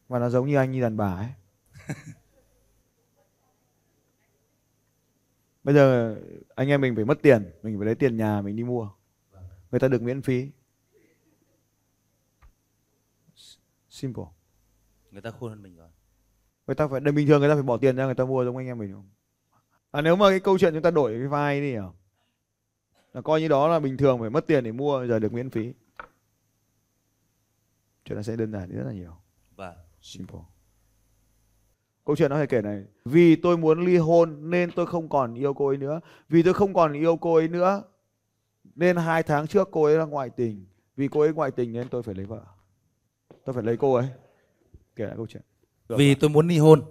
Và 0.07 0.19
nó 0.19 0.29
giống 0.29 0.47
như 0.47 0.57
anh 0.57 0.71
như 0.71 0.81
đàn 0.81 0.97
bà 0.97 1.15
ấy 1.15 1.27
bây 5.63 5.75
giờ 5.75 6.15
anh 6.55 6.69
em 6.69 6.81
mình 6.81 6.95
phải 6.95 7.05
mất 7.05 7.21
tiền 7.21 7.51
mình 7.63 7.77
phải 7.77 7.85
lấy 7.85 7.95
tiền 7.95 8.17
nhà 8.17 8.41
mình 8.41 8.55
đi 8.55 8.63
mua. 8.63 8.89
Người 9.71 9.79
ta 9.79 9.87
được 9.87 10.01
miễn 10.01 10.21
phí. 10.21 10.51
Simple. 13.89 14.25
Người 15.11 15.21
ta 15.21 15.31
khôn 15.31 15.49
hơn 15.49 15.63
mình 15.63 15.75
rồi. 15.75 15.89
Người 16.67 16.75
ta 16.75 16.87
phải 16.87 16.99
đơn 16.99 17.15
bình 17.15 17.27
thường 17.27 17.39
người 17.39 17.49
ta 17.49 17.55
phải 17.55 17.63
bỏ 17.63 17.77
tiền 17.77 17.95
ra 17.95 18.05
người 18.05 18.15
ta 18.15 18.25
mua 18.25 18.45
giống 18.45 18.57
anh 18.57 18.67
em 18.67 18.77
mình. 18.77 18.93
Không 18.93 19.09
à 19.91 20.01
nếu 20.01 20.15
mà 20.15 20.29
cái 20.29 20.39
câu 20.39 20.57
chuyện 20.57 20.73
chúng 20.73 20.83
ta 20.83 20.91
đổi 20.91 21.13
cái 21.17 21.27
vai 21.27 21.61
đi 21.61 21.71
hiểu 21.71 21.93
là 23.13 23.21
coi 23.21 23.41
như 23.41 23.47
đó 23.47 23.67
là 23.67 23.79
bình 23.79 23.97
thường 23.97 24.19
phải 24.19 24.29
mất 24.29 24.47
tiền 24.47 24.63
để 24.63 24.71
mua 24.71 25.05
giờ 25.07 25.19
được 25.19 25.33
miễn 25.33 25.49
phí. 25.49 25.73
Chuyện 28.05 28.15
nó 28.15 28.21
sẽ 28.21 28.35
đơn 28.35 28.51
giản 28.51 28.69
rất 28.69 28.83
là 28.85 28.93
nhiều. 28.93 29.15
Và 29.55 29.75
simple 30.01 30.39
câu 32.05 32.15
chuyện 32.15 32.29
nó 32.29 32.35
phải 32.35 32.47
kể 32.47 32.61
này. 32.61 32.83
Vì 33.05 33.35
tôi 33.35 33.57
muốn 33.57 33.85
ly 33.85 33.97
hôn 33.97 34.49
nên 34.49 34.71
tôi 34.71 34.85
không 34.85 35.09
còn 35.09 35.33
yêu 35.33 35.53
cô 35.53 35.67
ấy 35.67 35.77
nữa. 35.77 35.99
Vì 36.29 36.43
tôi 36.43 36.53
không 36.53 36.73
còn 36.73 36.93
yêu 36.93 37.17
cô 37.17 37.35
ấy 37.35 37.47
nữa 37.47 37.83
nên 38.75 38.97
hai 38.97 39.23
tháng 39.23 39.47
trước 39.47 39.69
cô 39.71 39.83
ấy 39.83 39.97
là 39.97 40.05
ngoại 40.05 40.29
tình. 40.29 40.65
Vì 40.95 41.07
cô 41.07 41.19
ấy 41.19 41.33
ngoại 41.33 41.51
tình 41.51 41.73
nên 41.73 41.89
tôi 41.89 42.03
phải 42.03 42.15
lấy 42.15 42.25
vợ. 42.25 42.41
Tôi 43.45 43.53
phải 43.53 43.63
lấy 43.63 43.77
cô 43.77 43.93
ấy. 43.93 44.07
Kể 44.95 45.05
lại 45.05 45.13
câu 45.15 45.27
chuyện. 45.27 45.43
Được 45.89 45.95
vì 45.99 46.11
ạ. 46.13 46.17
tôi 46.19 46.29
muốn 46.29 46.47
ly 46.47 46.57
hôn 46.57 46.81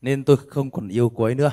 nên 0.00 0.24
tôi 0.24 0.36
không 0.36 0.70
còn 0.70 0.88
yêu 0.88 1.08
cô 1.08 1.24
ấy 1.24 1.34
nữa. 1.34 1.52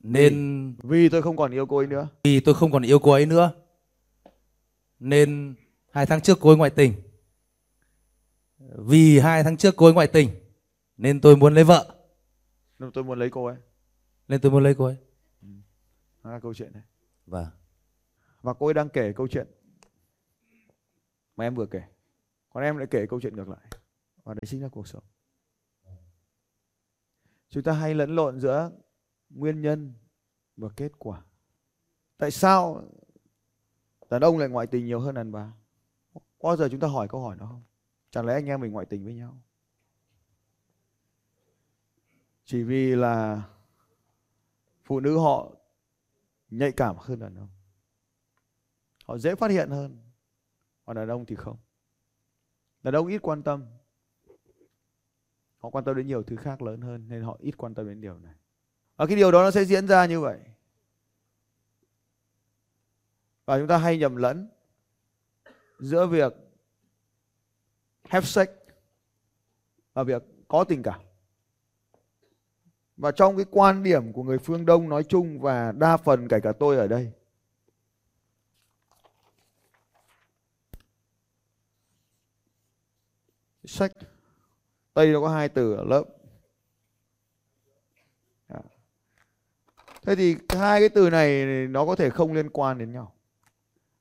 Nên 0.00 0.74
vì 0.82 1.08
tôi 1.08 1.22
không 1.22 1.36
còn 1.36 1.50
yêu 1.50 1.66
cô 1.66 1.76
ấy 1.76 1.86
nữa. 1.86 2.08
vì 2.24 2.40
tôi 2.40 2.54
không 2.54 2.70
còn 2.70 2.82
yêu 2.82 2.98
cô 2.98 3.12
ấy 3.12 3.26
nữa 3.26 3.52
nên 5.00 5.54
hai 5.90 6.06
tháng 6.06 6.20
trước 6.20 6.38
cô 6.40 6.50
ấy 6.50 6.56
ngoại 6.56 6.70
tình 6.70 6.92
vì 8.68 9.18
hai 9.18 9.44
tháng 9.44 9.56
trước 9.56 9.74
cô 9.76 9.86
ấy 9.86 9.94
ngoại 9.94 10.08
tình 10.08 10.30
nên 10.96 11.20
tôi 11.20 11.36
muốn 11.36 11.54
lấy 11.54 11.64
vợ. 11.64 11.94
Nên 12.78 12.92
tôi 12.92 13.04
muốn 13.04 13.18
lấy 13.18 13.30
cô 13.30 13.44
ấy. 13.44 13.56
Nên 14.28 14.40
tôi 14.40 14.52
muốn 14.52 14.62
lấy 14.62 14.74
cô 14.74 14.84
ấy. 14.84 14.96
Đó 16.22 16.30
là 16.30 16.40
câu 16.40 16.54
chuyện 16.54 16.72
này. 16.72 16.82
Và 17.26 17.50
và 18.42 18.54
cô 18.54 18.66
ấy 18.66 18.74
đang 18.74 18.88
kể 18.88 19.12
câu 19.12 19.28
chuyện 19.28 19.46
mà 21.36 21.46
em 21.46 21.54
vừa 21.54 21.66
kể. 21.66 21.82
Còn 22.50 22.62
em 22.64 22.76
lại 22.76 22.86
kể 22.90 23.06
câu 23.06 23.20
chuyện 23.20 23.36
ngược 23.36 23.48
lại. 23.48 23.60
Và 24.24 24.34
đấy 24.34 24.42
chính 24.46 24.62
là 24.62 24.68
cuộc 24.68 24.88
sống. 24.88 25.02
Chúng 27.48 27.62
ta 27.62 27.72
hay 27.72 27.94
lẫn 27.94 28.14
lộn 28.16 28.40
giữa 28.40 28.70
nguyên 29.30 29.60
nhân 29.60 29.94
và 30.56 30.68
kết 30.76 30.92
quả. 30.98 31.22
Tại 32.18 32.30
sao 32.30 32.82
đàn 34.10 34.20
ông 34.20 34.38
lại 34.38 34.48
ngoại 34.48 34.66
tình 34.66 34.86
nhiều 34.86 35.00
hơn 35.00 35.14
đàn 35.14 35.32
bà? 35.32 35.52
Có 36.14 36.20
bao 36.42 36.56
giờ 36.56 36.68
chúng 36.70 36.80
ta 36.80 36.88
hỏi 36.88 37.08
câu 37.08 37.20
hỏi 37.20 37.36
đó 37.40 37.46
không 37.46 37.62
chẳng 38.10 38.26
lẽ 38.26 38.34
anh 38.34 38.46
em 38.46 38.60
mình 38.60 38.72
ngoại 38.72 38.86
tình 38.86 39.04
với 39.04 39.14
nhau? 39.14 39.42
Chỉ 42.44 42.62
vì 42.62 42.96
là 42.96 43.42
phụ 44.84 45.00
nữ 45.00 45.18
họ 45.18 45.52
nhạy 46.50 46.72
cảm 46.72 46.96
hơn 46.98 47.18
đàn 47.18 47.34
ông. 47.34 47.48
Họ 49.04 49.18
dễ 49.18 49.34
phát 49.34 49.50
hiện 49.50 49.70
hơn, 49.70 49.98
còn 50.84 50.96
đàn 50.96 51.08
ông 51.08 51.26
thì 51.26 51.36
không. 51.36 51.56
Đàn 52.82 52.94
ông 52.94 53.06
ít 53.06 53.18
quan 53.18 53.42
tâm. 53.42 53.64
Họ 55.58 55.70
quan 55.70 55.84
tâm 55.84 55.96
đến 55.96 56.06
nhiều 56.06 56.22
thứ 56.22 56.36
khác 56.36 56.62
lớn 56.62 56.80
hơn, 56.80 57.08
nên 57.08 57.22
họ 57.22 57.36
ít 57.40 57.56
quan 57.56 57.74
tâm 57.74 57.88
đến 57.88 58.00
điều 58.00 58.18
này. 58.18 58.34
Và 58.96 59.06
cái 59.06 59.16
điều 59.16 59.32
đó 59.32 59.42
nó 59.42 59.50
sẽ 59.50 59.64
diễn 59.64 59.88
ra 59.88 60.06
như 60.06 60.20
vậy. 60.20 60.40
Và 63.44 63.58
chúng 63.58 63.68
ta 63.68 63.78
hay 63.78 63.98
nhầm 63.98 64.16
lẫn 64.16 64.48
giữa 65.78 66.06
việc 66.06 66.32
have 68.08 68.26
sex. 68.26 68.48
Và 69.94 70.02
việc 70.02 70.22
có 70.48 70.64
tình 70.64 70.82
cảm. 70.82 71.00
Và 72.96 73.12
trong 73.12 73.36
cái 73.36 73.46
quan 73.50 73.82
điểm 73.82 74.12
của 74.12 74.22
người 74.22 74.38
phương 74.38 74.66
Đông 74.66 74.88
nói 74.88 75.04
chung 75.04 75.40
và 75.40 75.72
đa 75.72 75.96
phần 75.96 76.28
kể 76.28 76.40
cả 76.40 76.52
tôi 76.52 76.76
ở 76.76 76.86
đây 76.86 77.12
sách 83.64 83.92
Tây 84.94 85.12
nó 85.12 85.20
có 85.20 85.28
hai 85.28 85.48
từ 85.48 85.74
ở 85.74 85.84
lớp. 85.84 86.04
Dạ. 88.48 88.60
Thế 90.02 90.16
thì 90.16 90.36
hai 90.48 90.80
cái 90.80 90.88
từ 90.88 91.10
này 91.10 91.44
nó 91.46 91.86
có 91.86 91.96
thể 91.96 92.10
không 92.10 92.32
liên 92.32 92.50
quan 92.50 92.78
đến 92.78 92.92
nhau 92.92 93.17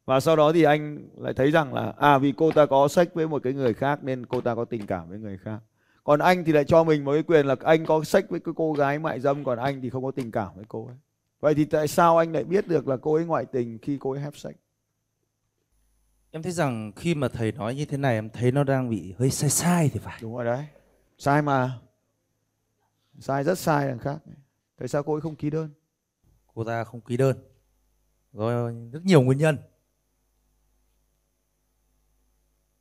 và 0.08 0.20
sau 0.20 0.36
đó 0.36 0.52
thì 0.54 0.64
anh 0.64 1.10
lại 1.18 1.34
thấy 1.34 1.52
rằng 1.52 1.74
là 1.74 1.94
à 1.98 2.18
vì 2.18 2.34
cô 2.38 2.52
ta 2.52 2.66
có 2.66 2.88
sách 2.88 3.14
với 3.14 3.28
một 3.28 3.44
cái 3.44 3.54
người 3.54 3.74
khác 3.74 4.04
nên 4.04 4.26
cô 4.26 4.42
ta 4.42 4.56
có 4.56 4.66
tình 4.66 4.88
cảm 4.88 5.10
với 5.10 5.20
người 5.20 5.38
khác. 5.38 5.60
Còn 6.04 6.20
anh 6.20 6.44
thì 6.44 6.52
lại 6.52 6.64
cho 6.64 6.84
mình 6.84 7.06
một 7.06 7.14
cái 7.14 7.24
quyền 7.24 7.46
là 7.46 7.56
anh 7.64 7.86
có 7.86 8.04
sách 8.04 8.30
với 8.30 8.40
cái 8.40 8.54
cô 8.58 8.74
gái 8.74 9.00
mại 9.00 9.20
dâm 9.20 9.44
còn 9.44 9.60
anh 9.60 9.82
thì 9.82 9.90
không 9.90 10.04
có 10.04 10.12
tình 10.12 10.32
cảm 10.32 10.48
với 10.56 10.66
cô 10.68 10.88
ấy. 10.88 10.96
Vậy 11.40 11.54
thì 11.56 11.66
tại 11.66 11.88
sao 11.88 12.18
anh 12.18 12.34
lại 12.34 12.44
biết 12.44 12.68
được 12.68 12.88
là 12.88 12.98
cô 12.98 13.14
ấy 13.14 13.26
ngoại 13.26 13.46
tình 13.46 13.78
khi 13.82 13.98
cô 14.00 14.12
ấy 14.12 14.20
have 14.20 14.38
sex 14.38 14.54
Em 16.32 16.44
thấy 16.44 16.52
rằng 16.52 16.92
khi 16.96 17.16
mà 17.16 17.28
thầy 17.28 17.52
nói 17.52 17.76
như 17.76 17.86
thế 17.86 17.98
này 17.98 18.14
em 18.16 18.30
thấy 18.30 18.52
nó 18.52 18.64
đang 18.64 18.90
bị 18.90 19.14
hơi 19.18 19.30
sai 19.30 19.50
sai 19.50 19.90
thì 19.94 20.00
phải. 20.00 20.20
đúng 20.22 20.36
rồi 20.36 20.46
đấy. 20.46 20.66
Sai 21.18 21.42
mà. 21.42 21.80
Sai 23.20 23.44
rất 23.44 23.60
sai 23.60 23.88
đằng 23.88 24.00
khác. 24.00 24.18
Tại 24.80 24.88
sao 24.88 25.04
cô 25.04 25.14
ấy 25.14 25.22
không 25.22 25.36
ký 25.36 25.50
đơn? 25.50 25.70
Cô 26.54 26.64
ta 26.64 26.84
không 26.84 27.02
ký 27.02 27.18
đơn. 27.18 27.38
Rồi 28.34 28.74
rất 28.92 29.06
nhiều 29.06 29.22
nguyên 29.22 29.38
nhân. 29.38 29.58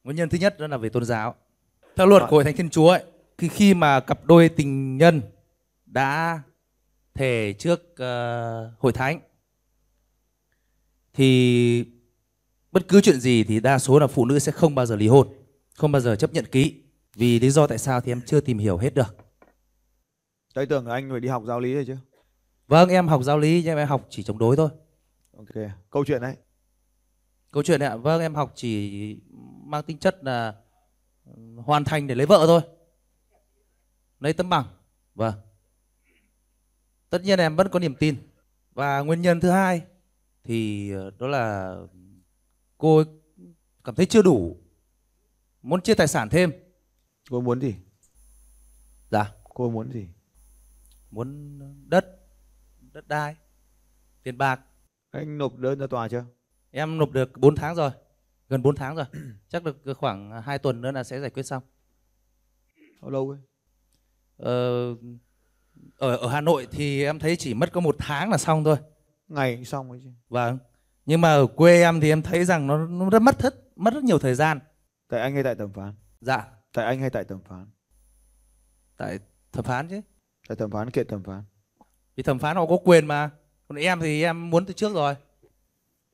Nguyên 0.06 0.16
nhân 0.16 0.28
thứ 0.28 0.38
nhất 0.38 0.58
đó 0.58 0.66
là 0.66 0.76
về 0.76 0.88
tôn 0.88 1.04
giáo. 1.04 1.34
Theo 1.96 2.06
luật 2.06 2.22
của 2.22 2.36
Hội 2.36 2.44
Thánh 2.44 2.56
Thiên 2.56 2.70
Chúa 2.70 2.88
ấy, 2.90 3.04
khi 3.38 3.48
khi 3.48 3.74
mà 3.74 4.00
cặp 4.00 4.24
đôi 4.24 4.48
tình 4.48 4.96
nhân 4.96 5.22
đã 5.86 6.40
thề 7.14 7.54
trước 7.58 7.96
ờ, 7.96 8.70
hội 8.78 8.92
thánh 8.92 9.20
thì 11.14 11.84
bất 12.72 12.88
cứ 12.88 13.00
chuyện 13.00 13.20
gì 13.20 13.44
thì 13.44 13.60
đa 13.60 13.78
số 13.78 13.98
là 13.98 14.06
phụ 14.06 14.24
nữ 14.24 14.38
sẽ 14.38 14.52
không 14.52 14.74
bao 14.74 14.86
giờ 14.86 14.96
ly 14.96 15.08
hôn, 15.08 15.28
không 15.74 15.92
bao 15.92 16.00
giờ 16.00 16.16
chấp 16.16 16.32
nhận 16.32 16.44
ký. 16.44 16.74
Vì 17.16 17.40
lý 17.40 17.50
do 17.50 17.66
tại 17.66 17.78
sao 17.78 18.00
thì 18.00 18.12
em 18.12 18.20
chưa 18.26 18.40
tìm 18.40 18.58
hiểu 18.58 18.76
hết 18.76 18.94
được. 18.94 19.16
tôi 20.54 20.66
tưởng 20.66 20.86
là 20.86 20.94
anh 20.94 21.10
phải 21.10 21.20
đi 21.20 21.28
học 21.28 21.42
giáo 21.46 21.60
lý 21.60 21.74
rồi 21.74 21.84
chứ 21.86 21.96
Vâng, 22.68 22.88
em 22.88 23.08
học 23.08 23.22
giáo 23.22 23.38
lý 23.38 23.62
nhưng 23.64 23.78
em 23.78 23.88
học 23.88 24.06
chỉ 24.10 24.22
chống 24.22 24.38
đối 24.38 24.56
thôi. 24.56 24.68
ok 25.36 25.70
câu 25.90 26.04
chuyện 26.04 26.22
đấy 26.22 26.36
Câu 27.52 27.62
chuyện 27.62 27.80
này 27.80 27.88
ạ, 27.88 27.96
vâng 27.96 28.20
em 28.20 28.34
học 28.34 28.52
chỉ 28.54 29.16
mang 29.70 29.82
tính 29.82 29.98
chất 29.98 30.24
là 30.24 30.54
ừ, 31.24 31.32
hoàn 31.56 31.84
thành 31.84 32.06
để 32.06 32.14
lấy 32.14 32.26
vợ 32.26 32.44
thôi. 32.46 32.60
Lấy 34.20 34.32
tấm 34.32 34.48
bằng. 34.48 34.66
Vâng. 35.14 35.34
Tất 37.10 37.22
nhiên 37.22 37.38
em 37.38 37.56
vẫn 37.56 37.68
có 37.68 37.78
niềm 37.78 37.94
tin. 37.94 38.16
Và 38.72 39.00
nguyên 39.00 39.22
nhân 39.22 39.40
thứ 39.40 39.50
hai 39.50 39.82
thì 40.44 40.90
ờ, 40.92 41.10
đó 41.18 41.26
là 41.26 41.76
cô 42.78 42.96
ấy 42.96 43.06
cảm 43.84 43.94
thấy 43.94 44.06
chưa 44.06 44.22
đủ. 44.22 44.56
Muốn 45.62 45.82
chia 45.82 45.94
tài 45.94 46.08
sản 46.08 46.28
thêm. 46.28 46.52
cô 47.30 47.40
muốn 47.40 47.60
gì 47.60 47.74
Dạ, 49.10 49.32
cô 49.44 49.70
muốn 49.70 49.92
gì 49.92 50.08
muốn 51.10 51.58
đất, 51.88 52.06
đất 52.92 53.08
đai, 53.08 53.36
tiền 54.22 54.38
bạc. 54.38 54.60
anh 55.10 55.38
nộp 55.38 55.56
đơn 55.56 55.78
ra 55.78 55.86
tòa 55.86 56.08
chưa 56.08 56.24
Em 56.70 56.98
nộp 56.98 57.10
được 57.10 57.38
4 57.38 57.54
tháng 57.54 57.74
rồi. 57.74 57.90
Gần 58.48 58.62
4 58.62 58.74
tháng 58.76 58.96
rồi. 58.96 59.04
Chắc 59.48 59.62
được 59.64 59.76
khoảng 59.96 60.42
2 60.42 60.58
tuần 60.58 60.80
nữa 60.80 60.90
là 60.90 61.04
sẽ 61.04 61.20
giải 61.20 61.30
quyết 61.30 61.42
xong. 61.42 61.62
bao 63.02 63.10
lâu 63.10 63.30
ấy 63.30 63.38
Ờ, 64.36 64.88
ở 65.98 66.16
ở 66.16 66.28
Hà 66.28 66.40
Nội 66.40 66.66
thì 66.70 67.04
em 67.04 67.18
thấy 67.18 67.36
chỉ 67.36 67.54
mất 67.54 67.72
có 67.72 67.80
một 67.80 67.96
tháng 67.98 68.30
là 68.30 68.38
xong 68.38 68.64
thôi. 68.64 68.76
ngày 69.28 69.64
xong 69.64 69.90
ấy 69.90 70.00
chứ 70.04 70.10
Vâng. 70.28 70.58
Nhưng 71.06 71.20
mà 71.20 71.32
ở 71.32 71.46
quê 71.46 71.82
em 71.82 72.00
thì 72.00 72.08
em 72.08 72.22
thấy 72.22 72.44
rằng 72.44 72.66
nó, 72.66 72.86
nó 72.86 73.10
rất 73.10 73.22
mất 73.22 73.38
rất 73.42 73.54
mất 73.76 73.94
rất 73.94 74.04
nhiều 74.04 74.18
thời 74.18 74.34
gian. 74.34 74.58
tại 75.08 75.20
anh 75.20 75.34
hay 75.34 75.42
tại 75.42 75.54
thẩm 75.54 75.72
phán 75.72 75.94
Dạ, 76.20 76.46
tại 76.72 76.84
anh 76.86 77.00
hay 77.00 77.10
tại 77.10 77.24
thẩm 77.24 77.40
phán 77.48 77.66
tại 78.96 79.18
thẩm 79.52 79.64
phán 79.64 79.88
chứ. 79.88 80.00
tại 80.48 80.56
thẩm 80.56 80.70
phán 80.70 80.90
kiện 80.90 81.06
thẩm 81.08 81.22
phán 81.22 81.42
Vì 82.16 82.22
thẩm 82.22 82.38
phán 82.38 82.56
họ 82.56 82.66
có 82.66 82.76
quyền 82.84 83.06
mà. 83.06 83.30
Còn 83.68 83.78
em 83.78 84.00
thì 84.00 84.22
em 84.22 84.50
muốn 84.50 84.66
từ 84.66 84.72
trước 84.72 84.94
rồi. 84.94 85.14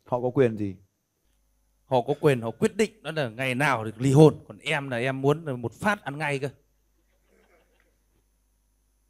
họ 0.04 0.20
có 0.20 0.30
quyền 0.30 0.56
gì 0.56 0.76
Họ 1.92 2.00
có 2.02 2.14
quyền 2.20 2.40
họ 2.40 2.50
quyết 2.50 2.76
định 2.76 3.02
đó 3.02 3.10
là 3.10 3.28
ngày 3.28 3.54
nào 3.54 3.84
được 3.84 4.00
ly 4.00 4.12
hôn. 4.12 4.34
Còn 4.48 4.58
em 4.58 4.88
là 4.88 4.96
em 4.96 5.20
muốn 5.22 5.44
là 5.44 5.52
một 5.52 5.72
phát 5.72 6.02
ăn 6.04 6.18
ngay 6.18 6.38
cơ. 6.38 6.48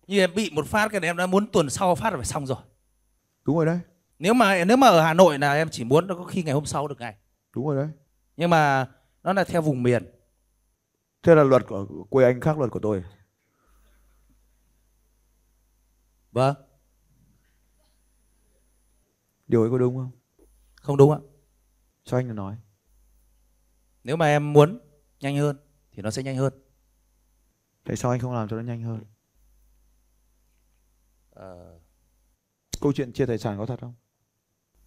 Như 0.07 0.19
em 0.19 0.35
bị 0.35 0.51
một 0.51 0.67
phát 0.67 0.89
cái 0.93 1.01
này 1.01 1.09
em 1.11 1.17
đã 1.17 1.27
muốn 1.27 1.47
tuần 1.53 1.71
sau 1.71 1.95
phát 1.95 2.11
là 2.11 2.17
phải 2.17 2.25
xong 2.27 2.47
rồi. 2.47 2.59
đúng 3.45 3.57
rồi 3.57 3.67
đấy 3.67 3.79
Nếu 4.19 4.35
mà 4.35 4.65
nếu 4.65 4.77
mà 4.77 4.87
ở 4.89 5.03
Hà 5.03 5.15
Nội 5.15 5.39
là 5.39 5.53
em 5.55 5.69
chỉ 5.71 5.85
muốn 5.85 6.07
nó 6.07 6.15
có 6.15 6.25
khi 6.25 6.43
ngày 6.43 6.55
hôm 6.55 6.65
sau 6.67 6.89
được 6.89 7.01
ngày. 7.01 7.15
đúng 7.55 7.67
rồi 7.67 7.77
đấy 7.77 7.89
Nhưng 8.37 8.51
mà 8.51 8.89
nó 9.23 9.33
là 9.33 9.45
theo 9.45 9.63
vùng 9.63 9.83
miền. 9.83 10.05
thế 11.23 11.35
là 11.35 11.43
luật 11.43 11.67
của 11.67 11.87
quê 12.11 12.25
anh 12.25 12.41
khác 12.41 12.59
luật 12.59 12.71
của 12.71 12.81
tôi 12.81 13.05
Vâng, 16.33 16.55
điều 19.47 19.61
ấy 19.63 19.71
có 19.71 19.79
đúng 19.79 19.97
không 19.97 20.11
không 20.75 20.97
đúng 20.97 21.13
ạ. 21.13 21.19
sao 22.05 22.21
anh 22.21 22.35
nói 22.37 22.57
Nếu 24.05 24.17
mà 24.17 24.27
em 24.27 24.53
muốn 24.53 24.81
nhanh 25.21 25.37
hơn 25.37 25.57
thì 25.93 26.03
nó 26.03 26.11
sẽ 26.11 26.23
nhanh 26.23 26.37
hơn. 26.37 26.53
tại 27.85 27.97
sao 27.97 28.11
anh 28.11 28.21
không 28.21 28.35
làm 28.35 28.49
cho 28.49 28.57
nó 28.57 28.63
nhanh 28.63 28.83
hơn 28.83 29.05
Ờ, 31.31 31.79
câu 32.81 32.93
chuyện 32.93 33.13
chia 33.13 33.27
tài 33.27 33.39
sản 33.39 33.59
có 33.59 33.67
thật 33.67 33.81
không 33.81 33.95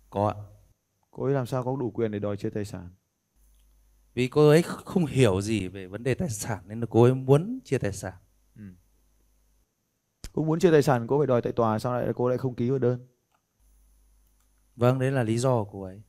có 0.10 0.28
ạ. 0.28 0.36
cô 1.12 1.24
ấy 1.24 1.34
làm 1.34 1.46
sao 1.46 1.64
có 1.64 1.76
đủ 1.76 1.92
quyền 1.92 2.12
để 2.12 2.20
đòi 2.20 2.38
chia 2.38 2.50
tài 2.50 2.66
sản 2.66 2.90
Vì 4.14 4.28
cô 4.28 4.50
ấy 4.50 4.62
không 4.62 5.06
hiểu 5.06 5.42
gì 5.42 5.68
về 5.68 5.88
vấn 5.88 6.04
đề 6.04 6.14
tài 6.16 6.30
sản 6.30 6.64
nên 6.68 6.80
là 6.80 6.88
cô 6.90 7.04
ấy 7.04 7.14
muốn 7.16 7.60
chia 7.64 7.78
tài 7.78 7.94
sản. 7.94 8.14
cô 10.34 10.44
muốn 10.44 10.60
chia 10.60 10.72
tài 10.72 10.84
sản 10.84 11.08
cô 11.08 11.18
phải 11.20 11.28
đòi 11.28 11.42
tại 11.42 11.54
tòa 11.54 11.80
sao 11.80 11.94
lại 11.94 12.14
cô 12.16 12.30
lại 12.30 12.38
không 12.38 12.56
ký 12.56 12.70
vào 12.70 12.80
đơn 12.80 13.08
Vâng, 14.76 15.00
đấy 15.00 15.12
là 15.12 15.24
lý 15.24 15.38
do 15.38 15.64
của 15.64 15.70
cô 15.72 15.84
ấy. 15.84 16.02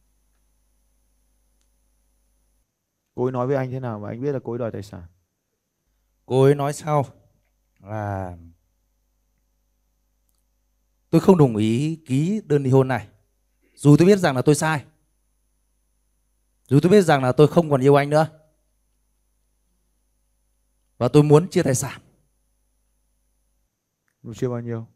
Cô 3.16 3.24
ấy 3.24 3.32
nói 3.32 3.46
với 3.46 3.56
anh 3.56 3.70
thế 3.70 3.80
nào 3.80 3.98
mà 3.98 4.08
anh 4.08 4.22
biết 4.22 4.32
là 4.32 4.38
cô 4.44 4.52
ấy 4.52 4.58
đòi 4.58 4.70
tài 4.70 4.82
sản 4.82 5.06
Cô 6.26 6.42
ấy 6.42 6.54
nói 6.54 6.72
sau 6.72 7.06
là 7.78 8.36
tôi 11.10 11.20
không 11.20 11.38
đồng 11.38 11.56
ý 11.56 12.02
ký 12.06 12.40
đơn 12.44 12.62
ly 12.62 12.70
hôn 12.70 12.88
này. 12.88 13.08
Dù 13.74 13.96
tôi 13.98 14.06
biết 14.06 14.18
rằng 14.18 14.36
là 14.36 14.42
tôi 14.42 14.54
sai. 14.54 14.84
Dù 16.68 16.80
tôi 16.82 16.90
biết 16.90 17.02
rằng 17.02 17.22
là 17.22 17.32
tôi 17.32 17.48
không 17.48 17.70
còn 17.70 17.80
yêu 17.80 17.94
anh 17.94 18.10
nữa. 18.10 18.28
Và 20.98 21.08
tôi 21.08 21.22
muốn 21.22 21.50
chia 21.50 21.62
tài 21.62 21.74
sản. 21.74 22.00
Chia 24.34 24.48
bao 24.48 24.60
nhiêu 24.60 24.86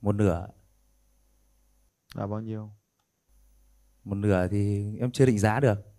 Một 0.00 0.12
nửa. 0.12 0.48
là 2.14 2.26
bao 2.26 2.40
nhiêu 2.40 2.70
Một 4.04 4.14
nửa 4.14 4.48
thì 4.48 4.92
em 4.98 5.12
chưa 5.12 5.26
định 5.26 5.38
giá 5.38 5.60
được. 5.60 5.95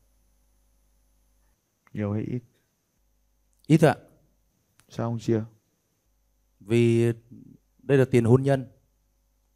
Nhiều 1.98 2.12
hay 2.14 2.24
ít 2.24 2.40
Ít 3.68 3.82
ạ. 3.86 3.96
sao 4.90 5.10
không 5.10 5.20
chia 5.20 5.44
Vì 6.60 7.14
đây 7.80 7.98
là 7.98 8.06
tiền 8.12 8.26
hôn 8.26 8.44
nhân. 8.44 8.68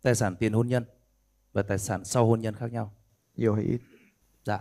Tài 0.01 0.15
sản 0.15 0.35
tiền 0.35 0.53
hôn 0.53 0.67
nhân. 0.67 0.85
Và 1.53 1.61
tài 1.61 1.77
sản 1.77 2.05
sau 2.05 2.25
hôn 2.25 2.41
nhân 2.41 2.55
khác 2.55 2.71
nhau. 2.71 2.95
nhiều 3.35 3.55
hay 3.55 3.63
ít 3.63 3.81
Dạ. 4.43 4.59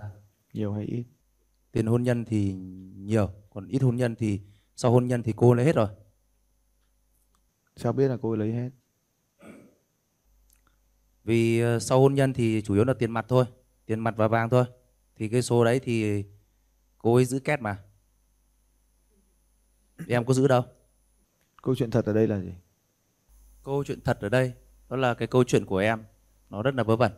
nhiều 0.52 0.72
hay 0.72 0.84
ít 0.84 1.04
tiền 1.72 1.86
hôn 1.86 2.02
nhân 2.02 2.24
thì 2.24 2.52
nhiều 2.96 3.30
còn 3.50 3.68
ít 3.68 3.82
hôn 3.82 3.96
nhân 3.96 4.14
thì 4.14 4.40
sau 4.76 4.90
hôn 4.90 5.06
nhân 5.06 5.22
thì 5.22 5.32
cô 5.36 5.54
lấy 5.54 5.66
hết 5.66 5.74
rồi 5.74 5.88
sao 7.76 7.92
biết 7.92 8.08
là 8.08 8.16
cô 8.22 8.30
ấy 8.30 8.38
lấy 8.38 8.52
hết 8.52 8.70
vì 11.24 11.60
ờ, 11.60 11.78
sau 11.78 12.00
hôn 12.00 12.14
nhân 12.14 12.32
thì 12.32 12.62
chủ 12.62 12.74
yếu 12.74 12.84
là 12.84 12.94
tiền 12.94 13.10
mặt 13.10 13.26
thôi 13.28 13.44
tiền 13.86 14.00
mặt 14.00 14.14
và 14.16 14.28
vàng 14.28 14.50
thôi 14.50 14.64
thì 15.16 15.28
cái 15.28 15.42
số 15.42 15.64
đấy 15.64 15.80
thì 15.80 16.24
cô 17.02 17.14
ấy 17.14 17.24
giữ 17.24 17.38
két 17.38 17.60
mà. 17.60 17.82
Em 20.08 20.24
có 20.24 20.34
giữ 20.34 20.48
đâu. 20.48 20.62
Câu 21.62 21.74
chuyện 21.74 21.90
thật 21.90 22.06
ở 22.06 22.12
đây 22.12 22.26
là 22.26 22.40
gì? 22.40 22.54
Câu 23.64 23.84
chuyện 23.84 24.00
thật 24.00 24.18
ở 24.20 24.28
đây 24.28 24.52
đó 24.88 24.96
là 24.96 25.14
cái 25.14 25.28
câu 25.28 25.44
chuyện 25.44 25.66
của 25.66 25.78
em. 25.78 26.04
Nó 26.50 26.62
rất 26.62 26.74
là 26.74 26.82
vớ 26.82 26.96
vẩn. 26.96 27.12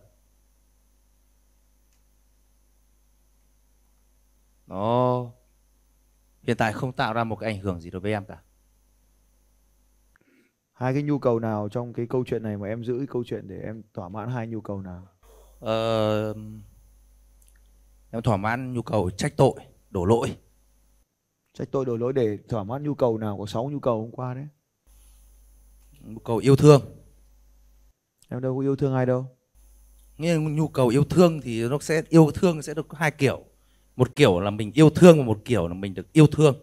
Nó 4.66 5.30
hiện 6.42 6.56
tại 6.56 6.72
không 6.72 6.92
tạo 6.92 7.12
ra 7.12 7.24
một 7.24 7.36
cái 7.36 7.52
ảnh 7.52 7.60
hưởng 7.60 7.80
gì 7.80 7.90
đối 7.90 8.00
với 8.00 8.12
em 8.12 8.24
cả. 8.24 8.42
Hai 10.72 10.92
cái 10.92 11.02
nhu 11.02 11.18
cầu 11.18 11.38
nào 11.38 11.68
trong 11.68 11.92
cái 11.92 12.06
câu 12.06 12.24
chuyện 12.26 12.42
này 12.42 12.56
mà 12.56 12.68
em 12.68 12.84
giữ 12.84 12.98
cái 12.98 13.06
câu 13.06 13.24
chuyện 13.26 13.48
để 13.48 13.60
em 13.60 13.82
thỏa 13.94 14.08
mãn 14.08 14.30
hai 14.30 14.46
nhu 14.46 14.60
cầu 14.60 14.82
nào? 14.82 15.08
Ờ, 15.60 16.34
em 18.10 18.22
thỏa 18.22 18.36
mãn 18.36 18.72
nhu 18.72 18.82
cầu 18.82 19.10
trách 19.10 19.36
tội 19.36 19.54
đổ 19.92 20.04
lỗi. 20.04 20.36
Trách 21.54 21.68
tôi 21.70 21.84
đổ 21.84 21.96
lỗi 21.96 22.12
để 22.12 22.38
thỏa 22.48 22.64
mãn 22.64 22.82
nhu 22.82 22.94
cầu 22.94 23.18
nào 23.18 23.38
có 23.38 23.46
6 23.46 23.70
nhu 23.70 23.80
cầu 23.80 24.00
hôm 24.00 24.10
qua 24.10 24.34
đấy. 24.34 24.46
Nhu 26.00 26.18
cầu 26.18 26.36
yêu 26.36 26.56
thương. 26.56 26.82
Em 28.28 28.40
đâu 28.40 28.56
có 28.56 28.62
yêu 28.62 28.76
thương 28.76 28.94
ai 28.94 29.06
đâu. 29.06 29.26
Nghĩa 30.18 30.34
là 30.34 30.40
nhu 30.40 30.68
cầu 30.68 30.88
yêu 30.88 31.04
thương 31.04 31.40
thì 31.40 31.68
nó 31.68 31.78
sẽ 31.78 32.02
yêu 32.08 32.30
thương 32.34 32.62
sẽ 32.62 32.74
được 32.74 32.86
hai 32.92 33.10
kiểu. 33.10 33.44
Một 33.96 34.16
kiểu 34.16 34.40
là 34.40 34.50
mình 34.50 34.72
yêu 34.74 34.90
thương 34.90 35.18
và 35.18 35.24
một 35.24 35.42
kiểu 35.44 35.68
là 35.68 35.74
mình 35.74 35.94
được 35.94 36.12
yêu 36.12 36.26
thương. 36.26 36.54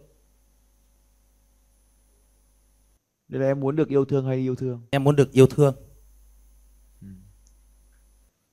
Đây 3.28 3.40
là 3.40 3.46
em 3.46 3.60
muốn 3.60 3.76
được 3.76 3.88
yêu 3.88 4.04
thương 4.04 4.26
hay 4.26 4.36
yêu 4.36 4.54
thương? 4.54 4.82
Em 4.90 5.04
muốn 5.04 5.16
được 5.16 5.32
yêu 5.32 5.46
thương. 5.46 5.74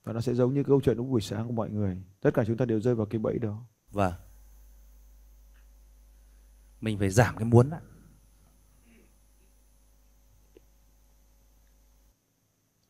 Và 0.03 0.13
nó 0.13 0.21
sẽ 0.21 0.33
giống 0.33 0.53
như 0.53 0.63
câu 0.63 0.81
chuyện 0.81 0.97
lúc 0.97 1.07
buổi 1.07 1.21
sáng 1.21 1.47
của 1.47 1.53
mọi 1.53 1.69
người. 1.69 1.97
Tất 2.21 2.33
cả 2.33 2.43
chúng 2.47 2.57
ta 2.57 2.65
đều 2.65 2.79
rơi 2.79 2.95
vào 2.95 3.05
cái 3.05 3.19
bẫy 3.19 3.39
đó. 3.39 3.65
Và 3.91 4.17
mình 6.81 6.99
phải 6.99 7.09
giảm 7.09 7.37
cái 7.37 7.45
muốn 7.45 7.69
lại 7.69 7.81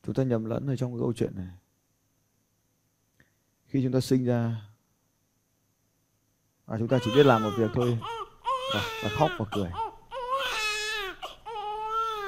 chúng 0.07 0.13
ta 0.13 0.23
nhầm 0.23 0.45
lẫn 0.45 0.67
ở 0.67 0.75
trong 0.75 0.91
cái 0.91 0.99
câu 0.99 1.13
chuyện 1.13 1.35
này. 1.35 1.47
Khi 3.65 3.83
chúng 3.83 3.91
ta 3.91 3.99
sinh 3.99 4.25
ra 4.25 4.61
à, 6.65 6.75
chúng 6.79 6.87
ta 6.87 6.99
chỉ 7.03 7.11
biết 7.15 7.25
làm 7.25 7.43
một 7.43 7.51
việc 7.57 7.71
thôi 7.73 7.97
và, 8.73 8.81
và 9.03 9.09
khóc 9.09 9.31
và 9.37 9.45
cười. 9.51 9.71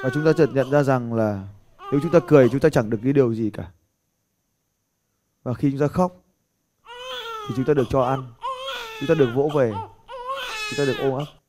Và 0.02 0.10
chúng 0.14 0.24
ta 0.24 0.32
chợt 0.32 0.46
nhận 0.54 0.70
ra 0.70 0.82
rằng 0.82 1.14
là 1.14 1.48
nếu 1.92 2.00
chúng 2.02 2.12
ta 2.12 2.18
cười 2.28 2.48
chúng 2.48 2.60
ta 2.60 2.68
chẳng 2.68 2.90
được 2.90 2.98
cái 3.02 3.12
điều 3.12 3.34
gì 3.34 3.50
cả. 3.50 3.72
Và 5.42 5.54
khi 5.54 5.70
chúng 5.70 5.80
ta 5.80 5.88
khóc 5.88 6.24
thì 7.48 7.54
chúng 7.56 7.64
ta 7.64 7.74
được 7.74 7.86
cho 7.90 8.02
ăn 8.02 8.32
chúng 9.00 9.08
ta 9.08 9.14
được 9.14 9.30
vỗ 9.34 9.50
về 9.56 9.72
chúng 10.70 10.78
ta 10.78 10.84
được 10.84 10.96
ôm 10.98 11.18
ấp 11.18 11.39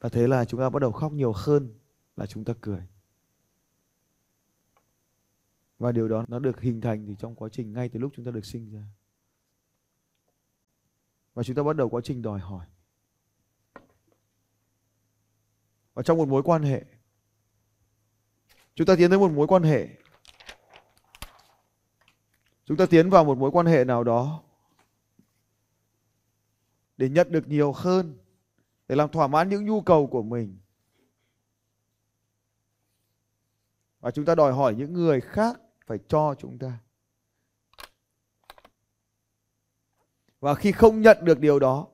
và 0.00 0.08
thế 0.08 0.26
là 0.26 0.44
chúng 0.44 0.60
ta 0.60 0.70
bắt 0.70 0.78
đầu 0.78 0.92
khóc 0.92 1.12
nhiều 1.12 1.32
hơn 1.32 1.74
là 2.16 2.26
chúng 2.26 2.44
ta 2.44 2.54
cười. 2.60 2.86
Và 5.78 5.92
điều 5.92 6.08
đó 6.08 6.24
nó 6.28 6.38
được 6.38 6.60
hình 6.60 6.80
thành 6.80 7.06
thì 7.06 7.14
trong 7.18 7.34
quá 7.34 7.48
trình, 7.52 7.72
ngay 7.72 7.88
từ 7.88 8.00
lúc 8.00 8.12
chúng 8.16 8.24
ta 8.24 8.30
được 8.30 8.44
sinh 8.44 8.72
ra. 8.72 8.84
Và 11.34 11.42
chúng 11.42 11.56
ta 11.56 11.62
bắt 11.62 11.76
đầu 11.76 11.88
quá 11.88 12.00
trình 12.04 12.22
đòi 12.22 12.40
hỏi. 12.40 12.66
Và 15.94 16.02
trong 16.02 16.18
một 16.18 16.28
mối 16.28 16.42
quan 16.42 16.62
hệ, 16.62 16.84
chúng 18.74 18.86
ta 18.86 18.96
tiến 18.96 19.10
tới 19.10 19.18
một 19.18 19.30
mối 19.30 19.46
quan 19.46 19.62
hệ. 19.62 19.88
Chúng 22.64 22.76
ta 22.76 22.86
tiến 22.86 23.10
vào 23.10 23.24
một 23.24 23.38
mối 23.38 23.50
quan 23.50 23.66
hệ 23.66 23.84
nào 23.84 24.04
đó 24.04 24.42
để 26.96 27.08
nhận 27.08 27.32
được 27.32 27.48
nhiều 27.48 27.72
hơn 27.72 28.18
để 28.90 28.96
làm 28.96 29.10
thỏa 29.10 29.26
mãn 29.26 29.48
những 29.48 29.64
nhu 29.64 29.80
cầu 29.80 30.06
của 30.06 30.22
mình. 30.22 30.58
Và 34.00 34.10
chúng 34.10 34.24
ta 34.24 34.34
đòi 34.34 34.52
hỏi 34.52 34.74
những 34.74 34.92
người 34.92 35.20
khác 35.20 35.60
phải 35.86 35.98
cho 36.08 36.34
chúng 36.38 36.58
ta. 36.58 36.78
Và 40.40 40.54
khi 40.54 40.72
không 40.72 41.00
nhận 41.00 41.18
được 41.22 41.40
điều 41.40 41.58
đó, 41.58 41.86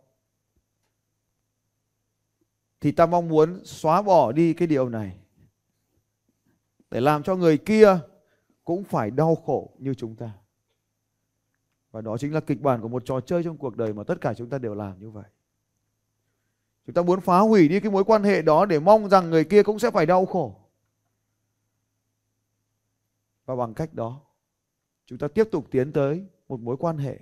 thì 2.81 2.93
ta 2.93 3.07
mong 3.07 3.29
muốn 3.29 3.65
xóa 3.65 4.03
bỏ 4.03 4.33
đi 4.33 4.55
cái 4.55 4.69
điều 4.69 4.89
này, 4.89 5.19
để 6.91 7.01
làm 7.01 7.23
cho 7.23 7.37
người 7.37 7.59
kia 7.59 7.99
cũng 8.65 8.85
phải 8.85 9.11
đau 9.11 9.35
khổ 9.35 9.77
như 9.79 9.95
chúng 9.95 10.17
ta. 10.17 10.31
Và 11.91 12.01
đó 12.01 12.19
chính 12.19 12.35
là 12.35 12.41
kịch 12.41 12.61
bản 12.61 12.81
của 12.81 12.89
một 12.89 13.03
trò 13.07 13.21
chơi 13.21 13.45
trong 13.45 13.57
cuộc 13.57 13.77
đời 13.77 13.93
mà 13.93 14.05
tất 14.05 14.21
cả 14.21 14.35
chúng 14.35 14.51
ta 14.51 14.59
đều 14.59 14.75
làm 14.75 15.01
như 15.01 15.11
vậy 15.11 15.25
chúng 16.87 16.95
ta 16.95 17.03
muốn 17.03 17.21
phá 17.21 17.39
hủy 17.39 17.69
đi 17.69 17.81
cái 17.81 17.91
mối 17.91 18.05
quan 18.05 18.23
hệ 18.23 18.43
đó 18.43 18.67
để 18.67 18.81
mong 18.81 19.09
rằng 19.09 19.31
người 19.31 19.45
kia 19.45 19.63
cũng 19.63 19.79
sẽ 19.79 19.91
phải 19.91 20.07
đau 20.07 20.27
khổ. 20.27 20.61
Và 23.47 23.57
bằng 23.57 23.75
cách 23.75 23.95
đó, 23.95 24.21
chúng 25.07 25.19
ta 25.19 25.29
tiếp 25.29 25.49
tục 25.53 25.67
tiến 25.71 25.93
tới 25.93 26.27
một 26.49 26.61
mối 26.61 26.77
quan 26.77 26.99
hệ 26.99 27.19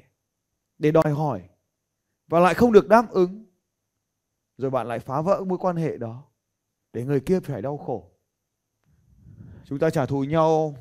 để 0.79 0.91
đòi 0.91 1.13
hỏi 1.13 1.43
và 2.29 2.41
lại 2.41 2.55
không 2.55 2.73
được 2.73 2.89
đáp 2.89 3.11
ứng. 3.11 3.45
Rồi 4.59 4.71
bạn 4.71 4.89
lại 4.89 4.99
phá 4.99 5.21
vỡ 5.21 5.45
mối 5.47 5.59
quan 5.59 5.77
hệ 5.77 5.97
đó 5.97 6.25
để 6.93 7.05
người 7.05 7.21
kia 7.21 7.41
phải 7.41 7.63
đau 7.63 7.79
khổ. 7.79 8.11
Chúng 9.65 9.79
ta 9.79 9.91
trả 9.91 10.07
thù 10.07 10.25
nhau 10.25 10.77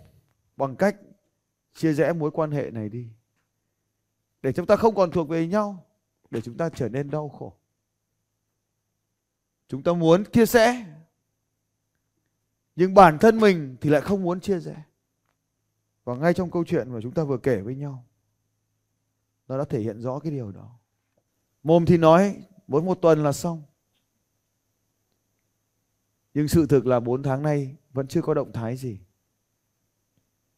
bằng 0.58 0.76
cách 0.76 0.96
chia 1.74 1.94
rẽ 1.94 2.14
mối 2.14 2.32
quan 2.32 2.52
hệ 2.52 2.72
này 2.72 2.90
đi. 2.90 3.08
Để 4.42 4.54
chúng 4.54 4.66
ta 4.66 4.76
không 4.76 4.96
còn 4.96 5.12
thuộc 5.12 5.30
về 5.30 5.48
nhau, 5.48 5.86
để 6.30 6.42
chúng 6.42 6.58
ta 6.58 6.70
trở 6.70 6.90
nên 6.90 7.10
đau 7.10 7.30
khổ 7.30 7.54
chúng 9.74 9.84
ta 9.84 9.94
muốn 9.94 10.24
chia 10.26 10.46
sẻ. 10.46 10.86
Nhưng 12.76 12.94
bản 12.94 13.18
thân 13.20 13.40
mình 13.40 13.78
thì 13.82 13.90
lại 13.90 14.02
không 14.02 14.24
muốn 14.24 14.40
chia 14.40 14.60
sẻ. 14.60 14.76
Và 16.04 16.16
ngay 16.16 16.34
trong 16.34 16.52
câu 16.52 16.64
chuyện 16.68 16.92
mà 16.92 17.00
chúng 17.04 17.12
ta 17.12 17.24
vừa 17.24 17.38
kể 17.38 17.62
với 17.62 17.76
nhau, 17.76 18.06
nó 19.48 19.58
đã 19.58 19.64
thể 19.70 19.80
hiện 19.80 20.02
rõ 20.02 20.20
cái 20.20 20.32
điều 20.32 20.52
đó. 20.52 20.70
Mồm 21.64 21.86
thì 21.86 21.98
nói, 21.98 22.36
muốn 22.68 22.86
một 22.86 23.02
tuần 23.02 23.24
là 23.24 23.32
xong. 23.32 23.64
Nhưng 26.34 26.48
sự 26.48 26.68
thực 26.68 26.86
là 26.86 27.00
4 27.00 27.24
tháng 27.24 27.44
nay 27.44 27.76
vẫn 27.94 28.08
chưa 28.08 28.22
có 28.22 28.34
động 28.34 28.52
thái 28.52 28.78
gì. 28.78 29.00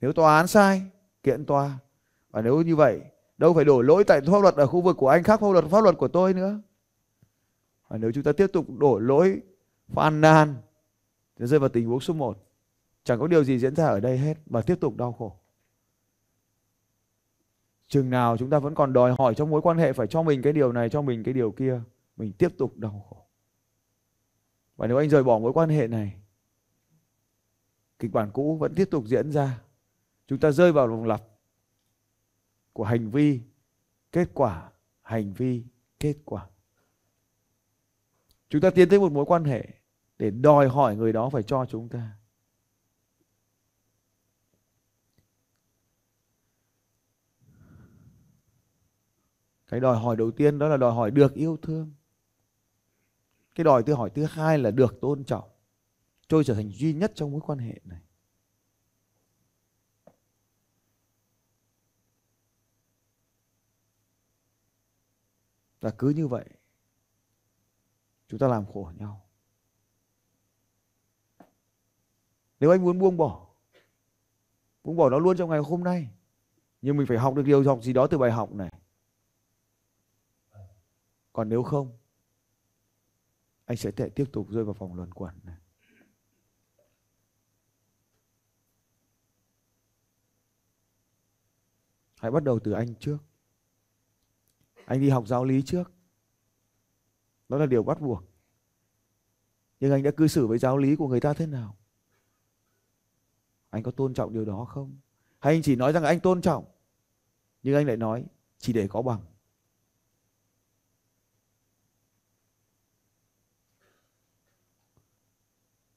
Nếu 0.02 0.14
tòa 0.14 0.38
án 0.38 0.48
sai, 0.48 0.82
kiện 1.24 1.46
tòa. 1.46 1.80
Và 2.30 2.42
nếu 2.42 2.62
như 2.62 2.76
vậy, 2.76 3.02
đâu 3.38 3.54
phải 3.54 3.66
đổ 3.66 3.82
lỗi 3.82 4.04
tại 4.04 4.22
pháp 4.22 4.42
luật 4.42 4.56
ở 4.56 4.68
khu 4.68 4.82
vực 4.82 4.98
của 4.98 5.10
anh 5.10 5.24
khác 5.24 5.40
pháp 5.40 5.52
luật 5.52 5.66
pháp 5.72 5.84
luật 5.84 5.98
của 5.98 6.08
tôi 6.08 6.34
nữa 6.34 6.62
và 7.88 7.98
nếu 7.98 8.12
chúng 8.12 8.24
ta 8.24 8.32
tiếp 8.32 8.48
tục 8.54 8.66
đổ 8.78 9.00
lỗi 9.00 9.42
phàn 9.88 10.22
nàn 10.22 10.56
thì 11.36 11.46
rơi 11.46 11.60
vào 11.60 11.70
tình 11.70 11.88
huống 11.88 12.00
số 12.00 12.14
1 12.14 12.46
chẳng 13.04 13.20
có 13.20 13.28
điều 13.28 13.44
gì 13.44 13.60
diễn 13.60 13.76
ra 13.76 13.86
ở 13.86 14.00
đây 14.00 14.18
hết 14.18 14.38
mà 14.46 14.62
tiếp 14.62 14.76
tục 14.80 14.98
đau 14.98 15.14
khổ. 15.14 15.38
Chừng 17.88 18.10
nào 18.10 18.38
chúng 18.38 18.50
ta 18.50 18.60
vẫn 18.60 18.76
còn 18.76 18.94
đòi 18.94 19.16
hỏi 19.20 19.36
trong 19.36 19.50
mối 19.50 19.62
quan 19.62 19.78
hệ 19.78 19.94
phải 19.94 20.08
cho 20.08 20.24
mình 20.24 20.42
cái 20.42 20.54
điều 20.54 20.72
này, 20.72 20.90
cho 20.90 21.02
mình 21.02 21.24
cái 21.24 21.34
điều 21.34 21.52
kia, 21.52 21.82
mình 22.18 22.34
tiếp 22.34 22.58
tục 22.58 22.78
đau 22.78 23.06
khổ. 23.10 23.26
Và 24.76 24.88
nếu 24.88 24.98
anh 24.98 25.10
rời 25.10 25.24
bỏ 25.24 25.40
mối 25.40 25.54
quan 25.54 25.70
hệ 25.70 25.88
này, 25.88 26.14
kịch 28.00 28.12
bản 28.12 28.32
cũ 28.34 28.58
vẫn 28.58 28.76
tiếp 28.76 28.88
tục 28.92 29.06
diễn 29.08 29.32
ra. 29.32 29.62
Chúng 30.28 30.40
ta 30.40 30.52
rơi 30.52 30.72
vào 30.72 30.88
vòng 30.88 31.06
lặp 31.06 31.22
của 32.74 32.84
hành 32.84 33.10
vi, 33.10 33.42
kết 34.12 34.30
quả, 34.34 34.72
hành 35.02 35.34
vi, 35.34 35.64
kết 36.00 36.16
quả 36.26 36.48
chúng 38.56 38.62
ta 38.62 38.70
tiến 38.70 38.90
tới 38.90 39.00
một 39.00 39.12
mối 39.12 39.26
quan 39.26 39.44
hệ 39.44 39.68
để 40.20 40.32
đòi 40.32 40.68
hỏi 40.68 40.96
người 40.96 41.14
đó 41.14 41.30
phải 41.30 41.44
cho 41.44 41.66
chúng 41.70 41.90
ta. 41.90 42.18
Cái 49.68 49.80
đòi 49.80 49.98
hỏi 49.98 50.16
đầu 50.16 50.32
tiên 50.32 50.60
đó 50.60 50.68
là 50.68 50.78
đòi 50.78 50.94
hỏi 50.94 51.12
được 51.12 51.34
yêu 51.34 51.58
thương. 51.62 51.94
Cái 53.56 53.64
đòi 53.64 53.84
tư 53.84 53.94
hỏi 53.94 54.10
thứ 54.16 54.26
hai 54.26 54.58
là 54.58 54.72
được 54.72 55.02
tôn 55.02 55.24
trọng. 55.24 55.50
Tôi 56.28 56.44
trở 56.44 56.54
thành 56.54 56.72
duy 56.72 56.94
nhất 56.94 57.12
trong 57.16 57.32
mối 57.32 57.42
quan 57.46 57.60
hệ 57.60 57.80
này. 57.84 58.02
Và 65.82 65.92
cứ 65.92 66.10
như 66.10 66.28
vậy 66.28 66.46
chúng 68.36 68.40
ta 68.40 68.48
làm 68.48 68.66
khổ 68.74 68.92
nhau. 68.98 69.26
Nếu 72.60 72.72
anh 72.72 72.82
muốn 72.82 73.00
buông 73.00 73.18
bỏ 73.18 73.48
buông 74.84 74.96
bỏ 74.96 75.10
nó 75.10 75.20
luôn 75.20 75.38
trong 75.38 75.50
ngày 75.50 75.60
hôm 75.60 75.84
nay, 75.84 76.10
nhưng 76.82 76.98
mình 76.98 77.08
phải 77.08 77.18
học 77.18 77.36
được 77.36 77.44
điều 77.46 77.64
học 77.64 77.80
gì 77.84 77.94
đó 77.94 78.08
từ 78.08 78.18
bài 78.18 78.32
học 78.32 78.54
này. 78.54 78.72
Còn 81.34 81.50
nếu 81.50 81.64
không, 81.64 81.98
anh 83.66 83.78
sẽ 83.78 83.92
thể 83.92 84.10
tiếp 84.10 84.26
tục 84.34 84.50
rơi 84.50 84.64
vào 84.64 84.74
vòng 84.74 84.96
luẩn 84.96 85.14
quẩn 85.14 85.40
này. 85.44 85.58
Hãy 92.16 92.32
bắt 92.32 92.44
đầu 92.44 92.60
từ 92.60 92.72
anh 92.72 92.96
trước. 92.96 93.18
Anh 94.86 95.02
đi 95.02 95.10
học 95.10 95.28
giáo 95.28 95.46
lý 95.46 95.62
trước 95.66 95.95
đó 97.50 97.58
là 97.58 97.66
điều 97.66 97.84
bắt 97.84 98.02
buộc. 98.02 98.24
Nhưng 99.80 99.92
anh 99.92 100.04
đã 100.04 100.12
cư 100.12 100.28
xử 100.28 100.48
với 100.48 100.58
giáo 100.58 100.78
lý 100.78 100.96
của 100.96 101.08
người 101.08 101.20
ta 101.20 101.34
thế 101.34 101.46
nào? 101.46 101.78
Anh 103.70 103.84
có 103.84 103.92
tôn 103.92 104.14
trọng 104.14 104.34
điều 104.34 104.46
đó 104.46 104.66
không? 104.66 104.98
Hay 105.40 105.54
anh 105.54 105.62
chỉ 105.62 105.76
nói 105.76 105.94
rằng 105.94 106.04
anh 106.04 106.20
tôn 106.20 106.42
trọng, 106.42 106.66
nhưng 107.64 107.76
anh 107.76 107.88
lại 107.88 107.98
nói 107.98 108.26
chỉ 108.60 108.74
để 108.74 108.88
có 108.88 109.02
bằng? 109.02 109.22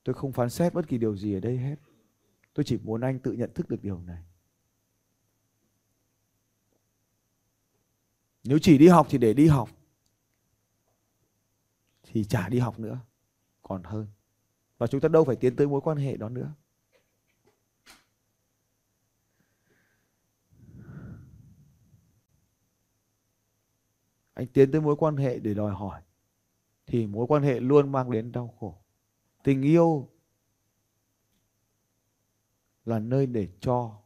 Tôi 0.05 0.15
không 0.15 0.33
phán 0.33 0.51
xét 0.51 0.75
bất 0.75 0.89
kỳ 0.89 0.99
điều 0.99 1.17
gì 1.17 1.35
ở 1.35 1.41
đây 1.41 1.59
hết. 1.59 1.77
Tôi 2.55 2.65
chỉ 2.65 2.79
muốn 2.85 3.01
anh 3.01 3.19
tự 3.19 3.33
nhận 3.33 3.51
thức 3.55 3.69
được 3.69 3.83
điều 3.83 4.01
này. 4.01 4.23
Nếu 8.45 8.59
chỉ 8.59 8.79
đi 8.79 8.89
học 8.89 9.07
thì 9.11 9.19
để 9.19 9.35
đi 9.35 9.47
học 9.47 9.78
thì 12.13 12.25
chả 12.25 12.49
đi 12.49 12.59
học 12.59 12.79
nữa, 12.79 12.99
còn 13.63 13.83
hơn. 13.83 14.07
Và 14.79 14.87
chúng 14.87 15.01
ta 15.01 15.09
đâu 15.09 15.25
phải 15.25 15.37
tiến 15.37 15.57
tới 15.57 15.67
mối 15.67 15.81
quan 15.81 15.97
hệ 15.97 16.17
đó 16.17 16.29
nữa. 16.29 16.55
Anh 24.35 24.47
tiến 24.47 24.73
tới 24.73 24.81
mối 24.81 24.97
quan 24.97 25.17
hệ 25.17 25.39
để 25.39 25.55
đòi 25.55 25.75
hỏi, 25.75 26.03
thì 26.87 27.07
mối 27.07 27.27
quan 27.27 27.43
hệ 27.43 27.61
luôn 27.61 27.93
mang 27.93 28.11
đến 28.11 28.33
đau 28.33 28.55
khổ. 28.61 28.79
Tình 29.43 29.63
yêu 29.63 30.09
là 32.85 32.99
nơi 32.99 33.27
để 33.27 33.49
cho, 33.61 33.99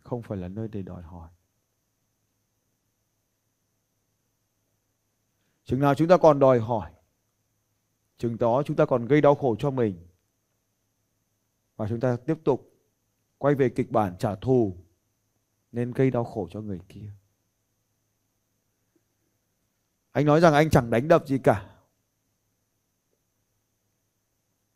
không 0.00 0.22
phải 0.22 0.38
là 0.38 0.48
nơi 0.48 0.68
để 0.68 0.82
đòi 0.82 1.02
hỏi. 1.02 1.30
Chừng 5.70 5.80
nào 5.80 5.94
chúng 5.94 6.08
ta 6.08 6.16
còn 6.16 6.38
đòi 6.38 6.60
hỏi, 6.60 6.90
chừng 8.18 8.38
đó 8.38 8.62
chúng 8.66 8.76
ta 8.76 8.86
còn 8.86 9.06
gây 9.06 9.20
đau 9.20 9.34
khổ 9.34 9.56
cho 9.58 9.70
mình, 9.70 10.06
và 11.76 11.88
chúng 11.88 12.00
ta 12.00 12.16
tiếp 12.26 12.34
tục 12.44 12.72
quay 13.38 13.54
về 13.54 13.68
kịch 13.68 13.90
bản 13.90 14.16
trả 14.18 14.34
thù, 14.34 14.76
nên 15.72 15.92
gây 15.92 16.10
đau 16.10 16.24
khổ 16.24 16.48
cho 16.50 16.60
người 16.60 16.80
kia. 16.88 17.12
Anh 20.12 20.26
nói 20.26 20.40
rằng 20.40 20.54
anh 20.54 20.70
chẳng 20.70 20.90
đánh 20.90 21.08
đập 21.08 21.26
gì 21.26 21.38
cả. 21.38 21.76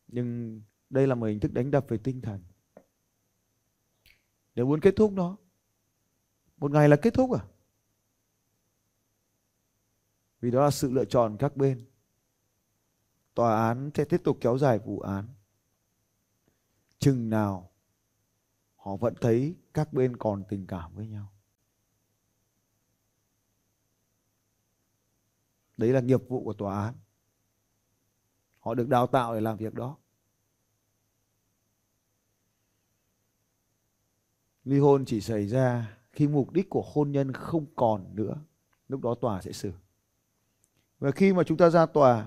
Nhưng 0.09 0.61
đây 0.91 1.07
là 1.07 1.15
một 1.15 1.27
hình 1.27 1.41
thức 1.41 1.53
đánh 1.53 1.71
đập 1.71 1.85
về 1.89 1.99
tinh 1.99 2.21
thần. 2.21 2.43
Nếu 4.55 4.67
muốn 4.67 4.81
kết 4.81 4.95
thúc 4.97 5.13
nó, 5.13 5.37
một 6.57 6.71
ngày 6.71 6.89
là 6.89 6.97
kết 6.97 7.15
thúc 7.15 7.33
à? 7.33 7.45
Vì 10.45 10.51
đó 10.51 10.65
là 10.65 10.71
sự 10.71 10.91
lựa 10.91 11.05
chọn 11.05 11.37
các 11.39 11.57
bên. 11.57 11.87
Tòa 13.35 13.67
án 13.67 13.91
sẽ 13.95 14.05
tiếp 14.05 14.21
tục 14.25 14.39
kéo 14.41 14.59
dài 14.59 14.79
vụ 14.79 15.01
án. 15.01 15.29
Chừng 16.99 17.31
nào 17.31 17.71
họ 18.77 18.97
vẫn 18.97 19.15
thấy 19.21 19.57
các 19.75 19.93
bên 19.93 20.17
còn 20.17 20.45
tình 20.49 20.67
cảm 20.67 20.95
với 20.95 21.07
nhau. 21.07 21.33
Đấy 25.77 25.91
là 25.91 26.01
nghiệp 26.01 26.21
vụ 26.29 26.45
của 26.45 26.53
tòa 26.53 26.85
án. 26.85 26.95
Họ 28.59 28.75
được 28.75 28.89
đào 28.89 29.07
tạo 29.07 29.35
để 29.35 29.41
làm 29.41 29.57
việc 29.57 29.75
đó. 29.75 29.97
Ly 34.65 34.79
hôn 34.79 35.05
chỉ 35.05 35.21
xảy 35.21 35.47
ra 35.47 35.99
khi 36.13 36.29
mục 36.29 36.53
đích 36.53 36.71
của 36.71 36.85
hôn 36.93 37.13
nhân 37.13 37.33
không 37.33 37.67
còn 37.77 38.17
nữa. 38.17 38.45
Lúc 38.89 39.01
đó 39.01 39.15
tòa 39.21 39.43
sẽ 39.43 39.53
xử 39.53 39.73
và 40.99 41.11
khi 41.11 41.33
mà 41.33 41.43
chúng 41.43 41.57
ta 41.57 41.71
ra 41.71 41.87
tòa 41.87 42.27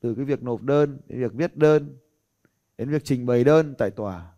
từ 0.00 0.14
cái 0.14 0.24
việc 0.24 0.42
nộp 0.42 0.62
đơn 0.62 1.00
đến 1.06 1.20
việc 1.20 1.32
viết 1.32 1.56
đơn 1.56 1.98
đến 2.78 2.90
việc 2.90 3.04
trình 3.04 3.26
bày 3.26 3.44
đơn 3.44 3.74
tại 3.78 3.90
tòa 3.90 4.32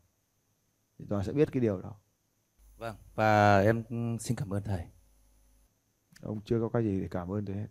thì 0.99 1.05
tòa 1.09 1.23
sẽ 1.23 1.33
biết 1.33 1.53
cái 1.53 1.61
điều 1.61 1.81
đó. 1.81 1.95
Vâng 2.77 2.97
và 3.15 3.61
em 3.61 3.85
xin 4.21 4.37
cảm 4.37 4.55
ơn 4.55 4.63
thầy. 4.63 4.87
Ông 6.21 6.41
chưa 6.45 6.61
có 6.61 6.69
cái 6.69 6.83
gì 6.83 7.01
để 7.01 7.09
cảm 7.11 7.33
ơn 7.33 7.45
tôi 7.45 7.57
hết. 7.57 7.67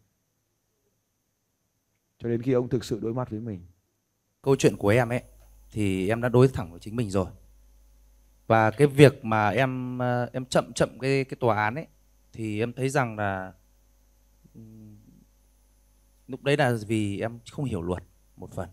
Cho 2.20 2.30
đến 2.30 2.42
khi 2.42 2.52
ông 2.52 2.70
thực 2.70 2.86
sự 2.86 3.00
đối 3.00 3.14
mặt 3.14 3.30
với 3.30 3.40
mình. 3.40 3.68
Câu 4.42 4.56
chuyện 4.56 4.78
của 4.78 4.90
em 4.90 5.10
ấy 5.10 5.24
thì 5.72 6.10
em 6.10 6.22
đã 6.22 6.30
đối 6.30 6.48
thẳng 6.48 6.72
với 6.72 6.80
chính 6.80 6.96
mình 6.96 7.10
rồi. 7.10 7.28
Và 8.48 8.72
cái 8.72 8.88
việc 8.88 9.26
mà 9.26 9.50
em 9.50 10.00
em 10.34 10.46
chậm 10.46 10.74
chậm 10.74 11.00
cái 11.00 11.24
cái 11.24 11.38
tòa 11.40 11.64
án 11.64 11.76
ấy 11.76 11.88
thì 12.34 12.60
em 12.60 12.74
thấy 12.74 12.90
rằng 12.90 13.16
là 13.18 13.54
lúc 16.28 16.44
đấy 16.44 16.58
là 16.58 16.78
vì 16.88 17.20
em 17.20 17.40
không 17.52 17.66
hiểu 17.66 17.82
luật 17.82 18.04
một 18.36 18.52
phần. 18.54 18.70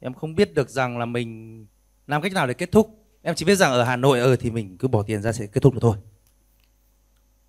Em 0.00 0.14
không 0.14 0.34
biết 0.34 0.54
được 0.54 0.70
rằng 0.70 0.98
là 0.98 1.06
mình 1.06 1.66
làm 2.06 2.22
cách 2.22 2.32
nào 2.32 2.46
để 2.46 2.54
kết 2.54 2.72
thúc. 2.72 3.06
Em 3.22 3.34
chỉ 3.34 3.44
biết 3.44 3.54
rằng 3.54 3.72
ở 3.72 3.84
hà 3.84 3.96
nội 3.96 4.20
ờ 4.20 4.36
thì 4.36 4.50
mình 4.50 4.78
cứ 4.78 4.88
bỏ 4.88 5.02
tiền 5.02 5.22
ra 5.22 5.32
sẽ 5.32 5.46
kết 5.46 5.60
thúc 5.62 5.74
được 5.74 5.80
thôi. 5.82 5.96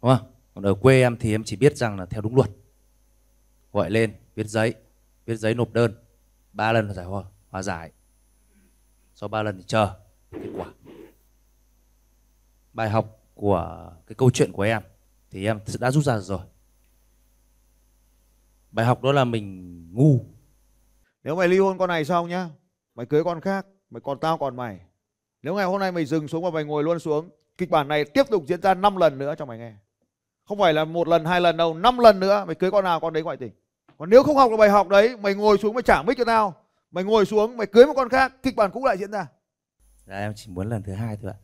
Đúng 0.02 0.18
không? 0.18 0.32
Còn 0.54 0.64
ở 0.64 0.74
quê 0.74 1.02
em 1.02 1.18
thì 1.18 1.34
em 1.34 1.44
chỉ 1.44 1.56
biết 1.56 1.78
rằng 1.78 2.00
là 2.00 2.06
theo 2.06 2.22
đúng 2.22 2.36
luật. 2.36 2.50
Gọi 3.74 3.92
lên 3.92 4.16
viết 4.36 4.48
giấy 4.48 4.74
viết 5.26 5.36
giấy 5.36 5.54
nộp 5.54 5.74
đơn. 5.74 5.96
Ba 6.54 6.72
lần 6.72 6.88
là 6.88 6.94
giải 6.94 7.06
hòa, 7.06 7.24
hòa 7.50 7.62
giải. 7.62 7.92
Sau 9.16 9.30
ba 9.30 9.44
lần 9.44 9.58
thì 9.58 9.64
chờ 9.68 10.00
kết 10.32 10.50
quả. 10.56 10.74
Bài 12.74 12.90
học 12.90 13.24
của 13.34 13.92
cái 14.08 14.16
câu 14.16 14.32
chuyện 14.32 14.52
của 14.52 14.62
em 14.62 14.82
thì 15.32 15.46
em 15.46 15.60
đã 15.80 15.92
rút 15.92 16.04
ra 16.04 16.20
rồi 16.20 16.40
bài 18.76 18.86
học 18.86 19.04
đó 19.04 19.12
là 19.12 19.24
mình 19.24 19.72
ngu. 19.94 20.20
Nếu 21.24 21.36
mày 21.36 21.48
ly 21.48 21.60
hôn 21.60 21.78
con 21.78 21.90
này 21.90 22.06
xong 22.06 22.30
nhá 22.30 22.50
mày 22.96 23.06
cưới 23.06 23.24
con 23.24 23.42
khác 23.42 23.66
mày 23.90 24.02
còn 24.02 24.20
tao 24.20 24.38
còn 24.38 24.56
mày. 24.56 24.80
Nếu 25.42 25.56
ngày 25.56 25.66
hôm 25.66 25.80
nay 25.80 25.92
mày 25.92 26.06
dừng 26.06 26.28
xuống 26.28 26.44
và 26.44 26.50
mày 26.50 26.64
ngồi 26.64 26.84
luôn 26.84 27.00
xuống 27.00 27.30
kịch 27.58 27.70
bản 27.70 27.88
này 27.88 28.06
tiếp 28.06 28.24
tục 28.30 28.44
diễn 28.48 28.62
ra 28.62 28.74
5 28.74 28.98
lần 28.98 29.18
nữa 29.18 29.36
cho 29.38 29.46
mày 29.46 29.58
nghe. 29.58 29.74
Không 30.46 30.60
phải 30.60 30.74
là 30.74 30.86
một 30.86 31.08
lần 31.08 31.26
hai 31.26 31.42
lần 31.42 31.58
đâu 31.58 31.74
năm 31.74 31.98
lần 31.98 32.20
nữa 32.20 32.44
mày 32.46 32.56
cưới 32.56 32.72
con 32.72 32.84
nào 32.84 33.00
con 33.00 33.14
đấy 33.14 33.24
ngoại 33.24 33.38
tình. 33.38 33.52
Còn 33.98 34.10
nếu 34.10 34.24
không 34.24 34.36
học 34.36 34.52
được 34.52 34.58
bài 34.58 34.70
học 34.70 34.88
đấy 34.88 35.18
mày 35.18 35.34
ngồi 35.34 35.58
xuống 35.58 35.74
mày 35.74 35.84
trả 35.84 36.04
mic 36.04 36.18
cho 36.18 36.26
tao. 36.26 36.56
Mày 36.92 37.04
ngồi 37.04 37.26
xuống 37.26 37.58
mày 37.58 37.68
cưới 37.68 37.86
một 37.86 37.94
con 37.96 38.10
khác 38.10 38.34
kịch 38.44 38.56
bản 38.56 38.72
cũng 38.72 38.86
lại 38.86 38.98
diễn 38.98 39.12
ra. 39.12 39.28
Dạ 40.06 40.16
em 40.16 40.34
chỉ 40.36 40.52
muốn 40.52 40.70
lần 40.70 40.84
thứ 40.84 40.94
hai 40.94 41.18
thôi 41.22 41.32
ạ. 41.32 41.38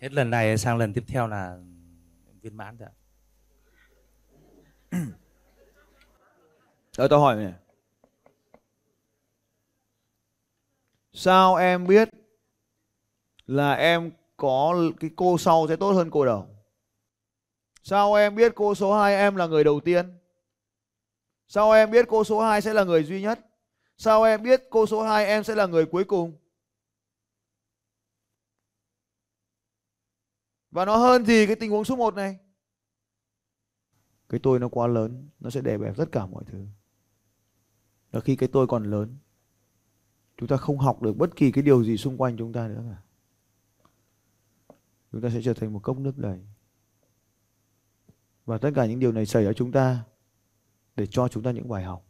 Hết 0.00 0.12
lần 0.12 0.30
này 0.30 0.58
sang 0.58 0.78
lần 0.78 0.92
tiếp 0.92 1.04
theo 1.06 1.26
là 1.26 1.58
viên 2.42 2.56
mãn 2.56 2.76
rồi 2.76 2.88
ạ 2.88 3.01
Ờ, 4.96 4.98
Rồi 6.96 7.08
tôi 7.08 7.18
hỏi 7.20 7.36
này, 7.36 7.52
Sao 11.12 11.54
em 11.56 11.86
biết 11.86 12.08
là 13.46 13.72
em 13.74 14.10
có 14.36 14.74
cái 15.00 15.10
cô 15.16 15.38
sau 15.38 15.66
sẽ 15.68 15.76
tốt 15.76 15.92
hơn 15.92 16.10
cô 16.10 16.24
đầu? 16.26 16.46
Sao 17.82 18.14
em 18.14 18.34
biết 18.34 18.52
cô 18.54 18.74
số 18.74 18.94
2 18.94 19.16
em 19.16 19.36
là 19.36 19.46
người 19.46 19.64
đầu 19.64 19.80
tiên? 19.80 20.18
Sao 21.48 21.72
em 21.72 21.90
biết 21.90 22.06
cô 22.08 22.24
số 22.24 22.40
2 22.40 22.62
sẽ 22.62 22.74
là 22.74 22.84
người 22.84 23.04
duy 23.04 23.22
nhất? 23.22 23.40
Sao 23.98 24.22
em 24.22 24.42
biết 24.42 24.62
cô 24.70 24.86
số 24.86 25.02
2 25.02 25.26
em 25.26 25.44
sẽ 25.44 25.54
là 25.54 25.66
người 25.66 25.86
cuối 25.86 26.04
cùng? 26.04 26.32
Và 30.70 30.84
nó 30.84 30.96
hơn 30.96 31.24
gì 31.26 31.46
cái 31.46 31.56
tình 31.56 31.70
huống 31.70 31.84
số 31.84 31.96
1 31.96 32.14
này? 32.14 32.36
Cái 34.32 34.40
tôi 34.42 34.58
nó 34.58 34.68
quá 34.68 34.86
lớn, 34.86 35.28
nó 35.40 35.50
sẽ 35.50 35.60
đè 35.60 35.78
bẹp 35.78 35.96
tất 35.96 36.12
cả 36.12 36.26
mọi 36.26 36.44
thứ. 36.46 36.66
Và 38.10 38.20
khi 38.20 38.36
cái 38.36 38.48
tôi 38.52 38.66
còn 38.66 38.84
lớn, 38.84 39.16
chúng 40.36 40.48
ta 40.48 40.56
không 40.56 40.78
học 40.78 41.02
được 41.02 41.16
bất 41.16 41.36
kỳ 41.36 41.52
cái 41.52 41.62
điều 41.62 41.84
gì 41.84 41.96
xung 41.96 42.16
quanh 42.16 42.36
chúng 42.36 42.52
ta 42.52 42.68
nữa 42.68 42.84
cả. 42.90 43.02
Chúng 45.12 45.20
ta 45.20 45.30
sẽ 45.30 45.40
trở 45.44 45.54
thành 45.54 45.72
một 45.72 45.80
cốc 45.82 45.98
nước 45.98 46.18
đầy. 46.18 46.40
Và 48.44 48.58
tất 48.58 48.70
cả 48.74 48.86
những 48.86 49.00
điều 49.00 49.12
này 49.12 49.26
xảy 49.26 49.44
ở 49.44 49.52
chúng 49.52 49.72
ta 49.72 50.04
để 50.96 51.06
cho 51.06 51.28
chúng 51.28 51.42
ta 51.42 51.50
những 51.50 51.68
bài 51.68 51.84
học. 51.84 52.06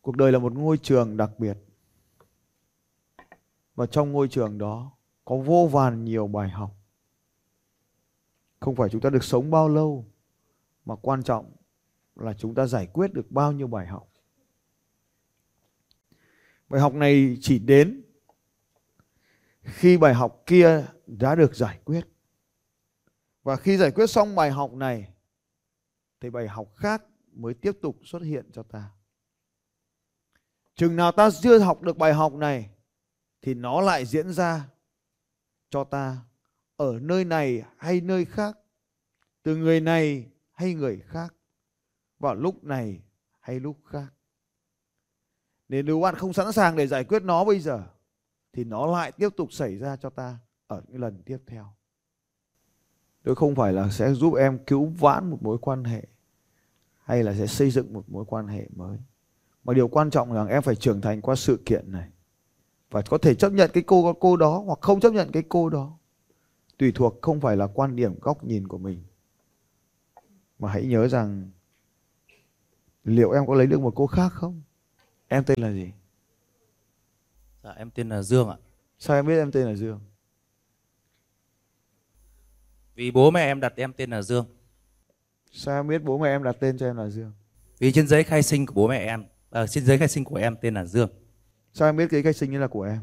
Cuộc 0.00 0.16
đời 0.16 0.32
là 0.32 0.38
một 0.38 0.52
ngôi 0.52 0.78
trường 0.78 1.16
đặc 1.16 1.30
biệt. 1.38 1.58
Và 3.74 3.86
trong 3.86 4.12
ngôi 4.12 4.28
trường 4.28 4.58
đó 4.58 4.92
có 5.24 5.36
vô 5.36 5.68
vàn 5.72 6.04
nhiều 6.04 6.28
bài 6.28 6.50
học. 6.50 6.79
Không 8.60 8.76
phải 8.76 8.88
chúng 8.88 9.00
ta 9.00 9.10
được 9.10 9.24
sống 9.24 9.50
bao 9.50 9.68
lâu, 9.68 10.06
mà 10.84 10.96
quan 10.96 11.22
trọng 11.22 11.52
là 12.16 12.32
chúng 12.32 12.54
ta 12.54 12.66
giải 12.66 12.86
quyết 12.86 13.12
được 13.12 13.30
bao 13.30 13.52
nhiêu 13.52 13.66
bài 13.66 13.86
học. 13.86 14.12
Bài 16.68 16.80
học 16.80 16.94
này 16.94 17.36
chỉ 17.40 17.58
đến 17.58 18.02
khi 19.62 19.98
bài 19.98 20.14
học 20.14 20.42
kia 20.46 20.86
đã 21.06 21.34
được 21.34 21.54
giải 21.54 21.80
quyết 21.84 22.06
và 23.42 23.56
khi 23.56 23.76
giải 23.76 23.90
quyết 23.90 24.06
xong 24.06 24.34
bài 24.34 24.50
học 24.50 24.72
này, 24.72 25.12
thì 26.20 26.30
bài 26.30 26.48
học 26.48 26.68
khác 26.76 27.02
mới 27.32 27.54
tiếp 27.54 27.72
tục 27.82 27.98
xuất 28.04 28.22
hiện 28.22 28.50
cho 28.52 28.62
ta 28.62 28.90
chừng 30.74 30.96
nào 30.96 31.12
ta 31.12 31.30
chưa 31.42 31.58
học 31.58 31.82
được 31.82 31.96
bài 31.96 32.14
học 32.14 32.32
này, 32.32 32.70
thì 33.42 33.54
nó 33.54 33.80
lại 33.80 34.06
diễn 34.06 34.32
ra 34.32 34.68
cho 35.70 35.84
ta 35.84 36.18
ở 36.80 36.98
nơi 37.02 37.24
này 37.24 37.62
hay 37.76 38.00
nơi 38.00 38.24
khác? 38.24 38.58
Từ 39.42 39.56
người 39.56 39.80
này 39.80 40.26
hay 40.52 40.74
người 40.74 41.02
khác? 41.06 41.34
Vào 42.18 42.34
lúc 42.34 42.64
này 42.64 43.02
hay 43.40 43.60
lúc 43.60 43.76
khác? 43.84 44.06
Nên 45.68 45.86
nếu 45.86 46.00
bạn 46.00 46.14
không 46.14 46.32
sẵn 46.32 46.52
sàng 46.52 46.76
để 46.76 46.86
giải 46.86 47.04
quyết 47.04 47.22
nó 47.22 47.44
bây 47.44 47.60
giờ, 47.60 47.82
thì 48.52 48.64
nó 48.64 48.86
lại 48.86 49.12
tiếp 49.12 49.28
tục 49.36 49.52
xảy 49.52 49.76
ra 49.76 49.96
cho 49.96 50.10
ta 50.10 50.38
ở 50.66 50.82
những 50.88 51.00
lần 51.00 51.22
tiếp 51.22 51.38
theo. 51.46 51.72
Tôi 53.22 53.34
không 53.34 53.54
phải 53.54 53.72
là 53.72 53.90
sẽ 53.90 54.14
giúp 54.14 54.34
em 54.34 54.58
cứu 54.66 54.86
vãn 54.86 55.30
một 55.30 55.38
mối 55.42 55.58
quan 55.58 55.84
hệ, 55.84 56.06
hay 57.04 57.22
là 57.22 57.34
sẽ 57.34 57.46
xây 57.46 57.70
dựng 57.70 57.92
một 57.92 58.08
mối 58.08 58.24
quan 58.28 58.46
hệ 58.46 58.68
mới. 58.76 58.98
Mà 59.64 59.74
điều 59.74 59.88
quan 59.88 60.10
trọng 60.10 60.32
là 60.32 60.44
em 60.44 60.62
phải 60.62 60.76
trưởng 60.76 61.00
thành 61.00 61.20
qua 61.20 61.34
sự 61.34 61.62
kiện 61.66 61.92
này. 61.92 62.10
Và 62.90 63.02
có 63.02 63.18
thể 63.18 63.34
chấp 63.34 63.52
nhận 63.52 63.70
cái 63.74 63.82
cô 63.86 64.12
cô 64.12 64.36
đó, 64.36 64.58
hoặc 64.66 64.78
không 64.82 65.00
chấp 65.00 65.12
nhận 65.12 65.32
cái 65.32 65.42
cô 65.48 65.68
đó 65.68 65.99
tùy 66.80 66.92
thuộc 66.94 67.18
không 67.22 67.40
phải 67.40 67.56
là 67.56 67.66
quan 67.66 67.96
điểm 67.96 68.14
góc 68.20 68.44
nhìn 68.44 68.68
của 68.68 68.78
mình 68.78 69.02
mà 70.58 70.72
hãy 70.72 70.86
nhớ 70.86 71.08
rằng 71.08 71.50
liệu 73.04 73.30
em 73.30 73.46
có 73.46 73.54
lấy 73.54 73.66
được 73.66 73.80
một 73.80 73.92
cô 73.96 74.06
khác 74.06 74.28
không 74.32 74.62
em 75.28 75.44
tên 75.44 75.60
là 75.60 75.72
gì 75.72 75.92
Dạ 77.62 77.70
em 77.70 77.90
tên 77.90 78.08
là 78.08 78.22
Dương 78.22 78.48
ạ. 78.48 78.56
sao 78.98 79.16
em 79.16 79.26
biết 79.26 79.38
em 79.38 79.52
tên 79.52 79.66
là 79.66 79.74
dương 79.74 80.00
Vì 82.94 83.10
bố 83.10 83.30
mẹ 83.30 83.40
em 83.40 83.60
đặt 83.60 83.72
em 83.76 83.92
tên 83.92 84.10
là 84.10 84.22
Dương. 84.22 84.46
sao 85.52 85.78
em 85.80 85.88
biết 85.88 86.02
bố 86.02 86.18
mẹ 86.18 86.28
em 86.28 86.42
đặt 86.42 86.56
tên 86.60 86.78
cho 86.78 86.86
em 86.86 86.96
là 86.96 87.08
dương 87.08 87.32
Vì 87.78 87.92
trên 87.92 88.06
giấy 88.06 88.24
khai 88.24 88.42
sinh 88.42 88.66
của 88.66 88.74
bố 88.74 88.88
mẹ 88.88 88.98
em, 88.98 89.24
à, 89.50 89.66
trên 89.66 89.84
giấy 89.84 89.98
khai 89.98 90.08
sinh 90.08 90.24
của 90.24 90.36
em 90.36 90.56
tên 90.60 90.74
là 90.74 90.84
Dương. 90.84 91.10
sao 91.72 91.88
em 91.88 91.96
biết 91.96 92.06
cái 92.10 92.22
cách 92.22 92.36
sinh 92.36 92.50
như 92.50 92.58
là 92.58 92.68
của 92.68 92.82
em 92.82 93.00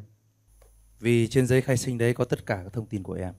Vì 0.99 1.27
trên 1.27 1.47
giấy 1.47 1.61
khai 1.61 1.77
sinh 1.77 1.97
đấy 1.97 2.13
có 2.13 2.25
tất 2.25 2.45
cả 2.45 2.61
các 2.63 2.73
thông 2.73 2.85
tin 2.85 3.03
của 3.03 3.13
em. 3.13 3.33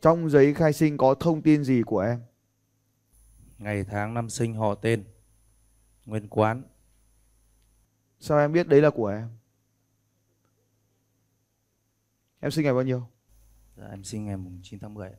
Trong 0.00 0.30
giấy 0.30 0.54
khai 0.54 0.72
sinh 0.72 0.96
có 0.96 1.14
thông 1.14 1.42
tin 1.42 1.64
gì 1.64 1.82
của 1.86 2.00
em? 2.00 2.20
Ngày 3.58 3.84
tháng 3.84 4.14
năm 4.14 4.30
sinh 4.30 4.54
họ 4.54 4.74
tên, 4.74 5.04
nguyên 6.04 6.28
quán, 6.28 6.62
sao 8.20 8.38
em 8.38 8.52
biết 8.52 8.68
đấy 8.68 8.80
là 8.82 8.90
của 8.90 9.06
em? 9.06 9.28
Em 12.40 12.50
sinh 12.50 12.64
ngày 12.64 12.74
bao 12.74 12.82
nhiêu? 12.82 13.08
Dạ, 13.76 13.86
em 13.90 14.04
sinh 14.04 14.24
ngày 14.24 14.36
mùng 14.36 14.60
9 14.62 14.80
tháng 14.80 14.94
10. 14.94 15.12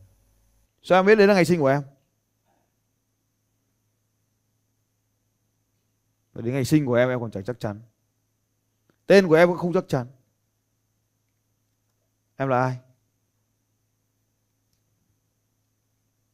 sao 0.81 0.99
em 0.99 1.05
biết 1.05 1.15
đấy 1.15 1.27
là 1.27 1.33
ngày 1.33 1.45
sinh 1.45 1.59
của 1.59 1.67
em? 1.67 1.83
Và 6.33 6.41
đến 6.41 6.53
ngày 6.53 6.65
sinh 6.65 6.85
của 6.85 6.95
em 6.95 7.09
em 7.09 7.19
còn 7.19 7.31
chẳng 7.31 7.43
chắc 7.43 7.59
chắn. 7.59 7.81
Tên 9.05 9.27
của 9.27 9.35
em 9.35 9.47
cũng 9.47 9.57
không 9.57 9.73
chắc 9.73 9.85
chắn. 9.87 10.07
Em 12.35 12.49
là 12.49 12.61
ai 12.61 12.79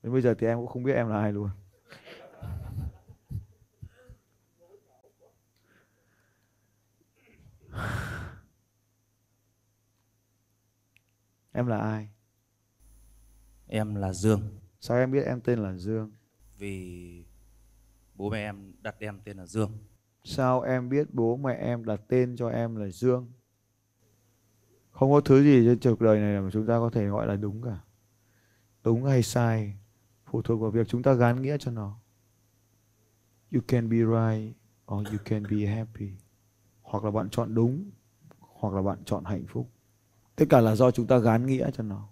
Đến 0.04 0.14
bây 0.14 0.22
giờ 0.22 0.34
thì 0.34 0.48
em 0.48 0.58
cũng 0.58 0.68
không 0.68 0.84
biết 0.84 0.94
em 0.94 1.08
là 1.08 1.20
ai 1.20 1.34
luôn 1.34 1.50
Em 11.52 11.68
là 11.68 11.78
ai 11.78 12.10
Em 13.68 13.96
là 13.96 14.14
Dương. 14.14 14.60
Sao 14.80 14.98
em 14.98 15.12
biết 15.12 15.24
em 15.26 15.42
tên 15.42 15.60
là 15.60 15.74
Dương 15.74 16.12
Vì 16.58 17.26
bố 18.16 18.30
mẹ 18.30 18.40
em 18.44 18.74
đặt 18.82 18.96
em 19.00 19.20
tên 19.26 19.38
là 19.38 19.46
Dương. 19.46 19.78
Sao 20.24 20.62
em 20.62 20.90
biết 20.90 21.08
bố 21.14 21.38
mẹ 21.38 21.54
em 21.54 21.86
đặt 21.86 22.02
tên 22.08 22.36
cho 22.36 22.50
em 22.50 22.76
là 22.76 22.88
Dương? 22.88 23.32
Không 24.92 25.12
có 25.12 25.22
thứ 25.22 25.44
gì 25.44 25.66
trên 25.66 25.96
cuộc 25.96 26.02
đời 26.02 26.20
này 26.20 26.42
mà 26.42 26.50
chúng 26.54 26.68
ta 26.68 26.80
có 26.80 26.90
thể 26.90 27.08
gọi 27.08 27.28
là 27.28 27.36
đúng 27.36 27.62
cả. 27.62 27.80
Đúng 28.84 29.06
hay 29.06 29.24
sai 29.24 29.78
phụ 30.34 30.42
thuộc 30.42 30.62
vào 30.62 30.72
việc 30.72 30.88
chúng 30.88 31.04
ta 31.04 31.14
gán 31.14 31.42
nghĩa 31.42 31.58
cho 31.60 31.72
nó. 31.72 32.00
You 33.52 33.62
can 33.68 33.90
be 33.90 33.98
right 33.98 34.56
or 34.94 35.08
you 35.08 35.18
can 35.26 35.44
be 35.44 35.66
happy. 35.66 36.12
Hoặc 36.82 37.04
là 37.04 37.12
bạn 37.12 37.30
chọn 37.30 37.56
đúng 37.56 37.92
hoặc 38.40 38.74
là 38.74 38.82
bạn 38.82 39.04
chọn 39.06 39.26
hạnh 39.26 39.46
phúc. 39.48 39.70
Tất 40.36 40.46
cả 40.50 40.62
là 40.62 40.76
do 40.76 40.92
chúng 40.92 41.08
ta 41.08 41.18
gán 41.18 41.46
nghĩa 41.46 41.72
cho 41.72 41.84
nó. 41.84 42.08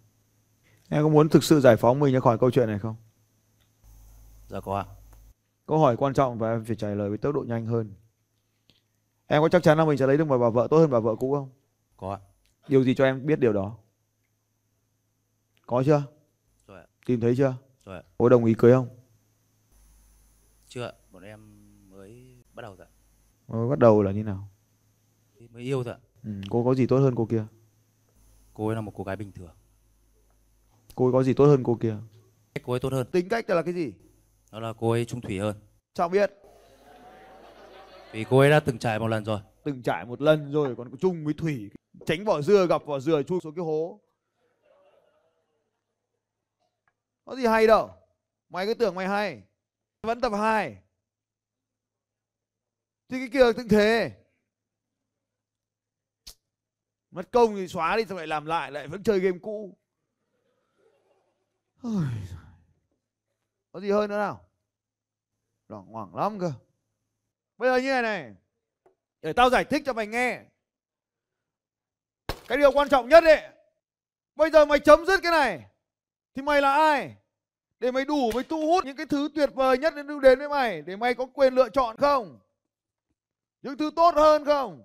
Em 0.90 1.04
có 1.04 1.10
muốn 1.10 1.30
thực 1.30 1.44
sự 1.44 1.60
giải 1.60 1.78
phóng 1.78 2.00
mình 2.00 2.14
ra 2.14 2.20
khỏi 2.20 2.38
câu 2.38 2.52
chuyện 2.52 2.68
này 2.68 2.80
không? 2.80 2.96
Dạ 4.48 4.60
có 4.60 4.78
ạ. 4.78 4.86
Câu 5.66 5.80
hỏi 5.80 5.98
quan 5.98 6.14
trọng 6.14 6.38
và 6.38 6.52
em 6.52 6.66
phải 6.66 6.76
trả 6.76 6.88
lời 6.88 7.10
với 7.10 7.18
tốc 7.18 7.36
độ 7.36 7.44
nhanh 7.48 7.66
hơn. 7.66 7.94
Em 9.28 9.42
có 9.42 9.50
chắc 9.50 9.64
chắn 9.64 9.78
là 9.78 9.86
mình 9.86 9.98
sẽ 9.98 10.08
lấy 10.08 10.18
được 10.18 10.26
một 10.26 10.38
bà 10.38 10.50
vợ 10.50 10.68
tốt 10.70 10.78
hơn 10.78 10.90
bà 10.90 11.00
vợ 11.00 11.16
cũ 11.16 11.34
không? 11.34 11.50
Có 11.98 12.14
ạ. 12.14 12.20
Điều 12.68 12.84
gì 12.84 12.96
cho 12.96 13.06
em 13.06 13.26
biết 13.26 13.40
điều 13.40 13.54
đó? 13.54 13.78
Có 15.66 15.84
chưa? 15.86 16.04
Rồi 16.68 16.80
ạ. 16.80 16.88
Tìm 17.06 17.20
thấy 17.20 17.36
chưa? 17.36 17.56
Rồi 17.86 17.96
ạ. 17.96 18.04
Cô 18.18 18.30
đồng 18.30 18.46
ý 18.46 18.54
cưới 18.54 18.72
không? 18.72 18.88
Chưa 20.68 20.84
ạ. 20.84 20.92
Bọn 21.12 21.24
em 21.24 21.40
mới 21.90 22.36
bắt 22.54 22.62
đầu 22.62 22.76
rồi 22.76 22.88
ạ. 22.88 22.92
Mới 23.48 23.70
bắt 23.70 23.80
đầu 23.80 24.02
là 24.02 24.12
như 24.12 24.24
nào? 24.24 24.48
Mới 25.50 25.64
yêu 25.64 25.84
rồi 25.84 25.94
ạ. 25.94 26.00
Ừ, 26.24 26.32
cô 26.50 26.64
có 26.64 26.76
gì 26.76 26.88
tốt 26.88 26.98
hơn 26.98 27.16
cô 27.16 27.26
kia? 27.26 27.46
Cô 28.54 28.68
ấy 28.68 28.76
là 28.76 28.82
một 28.82 28.94
cô 28.96 29.04
gái 29.04 29.16
bình 29.16 29.32
thường. 29.32 29.56
Cô 30.96 31.06
ấy 31.06 31.14
có 31.14 31.24
gì 31.24 31.34
tốt 31.34 31.46
hơn 31.46 31.64
cô 31.64 31.76
kia? 31.76 31.96
Cách 32.54 32.64
cô 32.66 32.74
ấy 32.74 32.80
tốt 32.80 32.94
hơn. 32.94 33.08
Tính 33.12 33.30
cách 33.30 33.50
là 33.50 33.62
cái 33.62 33.74
gì? 33.74 33.94
Đó 34.52 34.60
là 34.60 34.74
cô 34.80 34.92
ấy 34.92 35.06
trung 35.06 35.22
thủy 35.22 35.40
hơn. 35.40 35.56
Sao 35.96 36.10
biết? 36.10 36.32
Vì 38.12 38.24
cô 38.30 38.40
ấy 38.40 38.50
đã 38.50 38.60
từng 38.60 38.78
trải 38.78 39.00
một 39.00 39.08
lần 39.08 39.26
rồi. 39.26 39.40
Từng 39.64 39.82
trải 39.82 40.06
một 40.06 40.22
lần 40.22 40.52
rồi 40.52 40.76
còn 40.76 40.98
chung 40.98 41.26
với 41.26 41.34
Thủy. 41.34 41.72
Tránh 42.06 42.26
vỏ 42.26 42.42
dưa 42.42 42.68
gặp 42.68 42.86
vỏ 42.86 43.00
dừa 43.00 43.24
chui 43.24 43.40
xuống 43.40 43.56
cái 43.56 43.66
hố. 43.66 44.00
Có 47.26 47.36
gì 47.36 47.46
hay 47.46 47.68
đâu. 47.68 47.94
Mày 48.50 48.66
cứ 48.66 48.74
tưởng 48.74 48.96
mày 48.96 49.08
hay. 49.08 49.44
Vẫn 50.02 50.22
tập 50.22 50.32
2. 50.38 50.78
Thì 53.10 53.20
cái 53.20 53.30
kia 53.34 53.54
cũng 53.54 53.68
thế. 53.68 54.12
Mất 57.12 57.32
công 57.32 57.56
thì 57.56 57.68
xóa 57.68 57.98
đi, 57.98 58.06
xong 58.06 58.18
lại 58.18 58.28
làm 58.28 58.46
lại 58.46 58.72
lại 58.72 58.88
vẫn 58.88 59.04
chơi 59.04 59.20
game 59.20 59.38
cũ. 59.42 59.78
Ôi. 61.82 62.04
Có 63.72 63.80
gì 63.80 63.92
hơn 63.92 64.10
nữa 64.10 64.18
nào? 64.18 64.50
Loảng 65.68 65.86
hoảng 65.86 66.16
lắm 66.16 66.40
cơ. 66.40 66.52
Bây 67.58 67.70
giờ 67.70 67.78
như 67.78 67.92
này 67.92 68.02
này. 68.02 68.36
Để 69.22 69.34
tao 69.34 69.50
giải 69.50 69.66
thích 69.66 69.84
cho 69.86 69.94
mày 69.94 70.08
nghe. 70.08 70.42
Cái 72.48 72.58
điều 72.58 72.72
quan 72.72 72.90
trọng 72.90 73.10
nhất 73.10 73.24
ấy. 73.24 73.50
Bây 74.36 74.52
giờ 74.52 74.66
mày 74.66 74.80
chấm 74.80 75.06
dứt 75.06 75.20
cái 75.24 75.32
này. 75.32 75.71
Thì 76.36 76.42
mày 76.42 76.62
là 76.62 76.74
ai? 76.74 77.16
Để 77.80 77.92
mày 77.92 78.06
đủ 78.06 78.32
mày 78.36 78.44
thu 78.44 78.66
hút 78.66 78.86
những 78.86 78.96
cái 78.96 79.06
thứ 79.06 79.30
tuyệt 79.36 79.50
vời 79.54 79.78
nhất 79.78 79.96
đến 79.96 80.22
đến 80.22 80.40
với 80.40 80.50
mày. 80.50 80.82
Để 80.82 80.96
mày 80.96 81.14
có 81.14 81.26
quyền 81.26 81.54
lựa 81.54 81.70
chọn 81.70 81.98
không? 81.98 82.40
Những 83.62 83.78
thứ 83.78 83.92
tốt 83.96 84.16
hơn 84.16 84.46
không? 84.46 84.84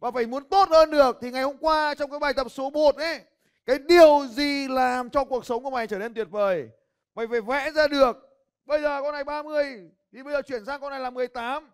Và 0.00 0.10
phải 0.10 0.26
muốn 0.26 0.44
tốt 0.44 0.68
hơn 0.68 0.90
được 0.90 1.18
thì 1.20 1.30
ngày 1.30 1.42
hôm 1.42 1.56
qua 1.60 1.94
trong 1.94 2.10
cái 2.10 2.18
bài 2.20 2.34
tập 2.34 2.46
số 2.50 2.70
1 2.70 2.96
ấy. 2.96 3.20
Cái 3.66 3.78
điều 3.78 4.26
gì 4.30 4.68
làm 4.68 5.10
cho 5.10 5.24
cuộc 5.24 5.46
sống 5.46 5.62
của 5.62 5.70
mày 5.70 5.86
trở 5.86 5.98
nên 5.98 6.14
tuyệt 6.14 6.28
vời? 6.30 6.68
Mày 7.14 7.26
phải 7.26 7.40
vẽ 7.40 7.70
ra 7.70 7.88
được. 7.88 8.16
Bây 8.66 8.82
giờ 8.82 9.02
con 9.02 9.14
này 9.14 9.24
30 9.24 9.90
thì 10.12 10.22
bây 10.22 10.32
giờ 10.32 10.42
chuyển 10.42 10.64
sang 10.64 10.80
con 10.80 10.90
này 10.90 11.00
là 11.00 11.10
18. 11.10 11.70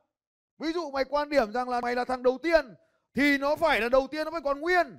Ví 0.58 0.72
dụ 0.72 0.90
mày 0.90 1.04
quan 1.04 1.28
điểm 1.28 1.52
rằng 1.52 1.68
là 1.68 1.80
mày 1.80 1.94
là 1.94 2.04
thằng 2.04 2.22
đầu 2.22 2.38
tiên, 2.42 2.74
thì 3.14 3.38
nó 3.38 3.56
phải 3.56 3.80
là 3.80 3.88
đầu 3.88 4.06
tiên, 4.06 4.24
nó 4.24 4.30
phải 4.30 4.40
còn 4.40 4.60
nguyên. 4.60 4.98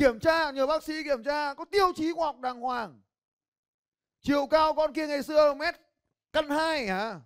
Kiểm 0.00 0.20
tra 0.20 0.50
nhờ 0.50 0.66
bác 0.66 0.82
sĩ 0.82 1.04
kiểm 1.04 1.22
tra 1.22 1.54
có 1.54 1.64
tiêu 1.64 1.92
chí 1.96 2.12
khoa 2.12 2.26
học 2.26 2.40
đàng 2.40 2.60
hoàng. 2.60 3.00
Chiều 4.20 4.46
cao 4.46 4.74
con 4.74 4.92
kia 4.92 5.06
ngày 5.06 5.22
xưa 5.22 5.54
mét 5.54 5.74
căn 6.32 6.50
hai 6.50 6.86
hả? 6.86 7.20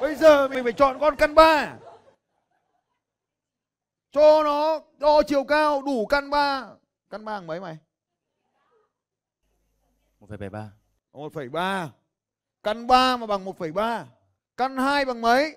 Bây 0.00 0.14
giờ 0.14 0.48
mình 0.48 0.64
phải 0.64 0.72
chọn 0.72 0.98
con 1.00 1.16
căn 1.16 1.34
ba 1.34 1.76
Cho 4.10 4.42
nó 4.42 4.80
đo 4.98 5.22
chiều 5.22 5.44
cao 5.44 5.82
đủ 5.82 6.06
căn 6.06 6.30
ba 6.30 6.68
Căn 7.10 7.24
ba 7.24 7.32
bằng 7.32 7.46
mấy 7.46 7.60
mày? 7.60 7.78
1,73. 10.20 10.68
1,3 11.12 11.88
Căn 12.62 12.86
3 12.86 13.16
mà 13.16 13.26
bằng 13.26 13.44
1,3 13.44 14.04
Căn 14.56 14.76
2 14.76 15.04
bằng 15.04 15.20
mấy? 15.20 15.56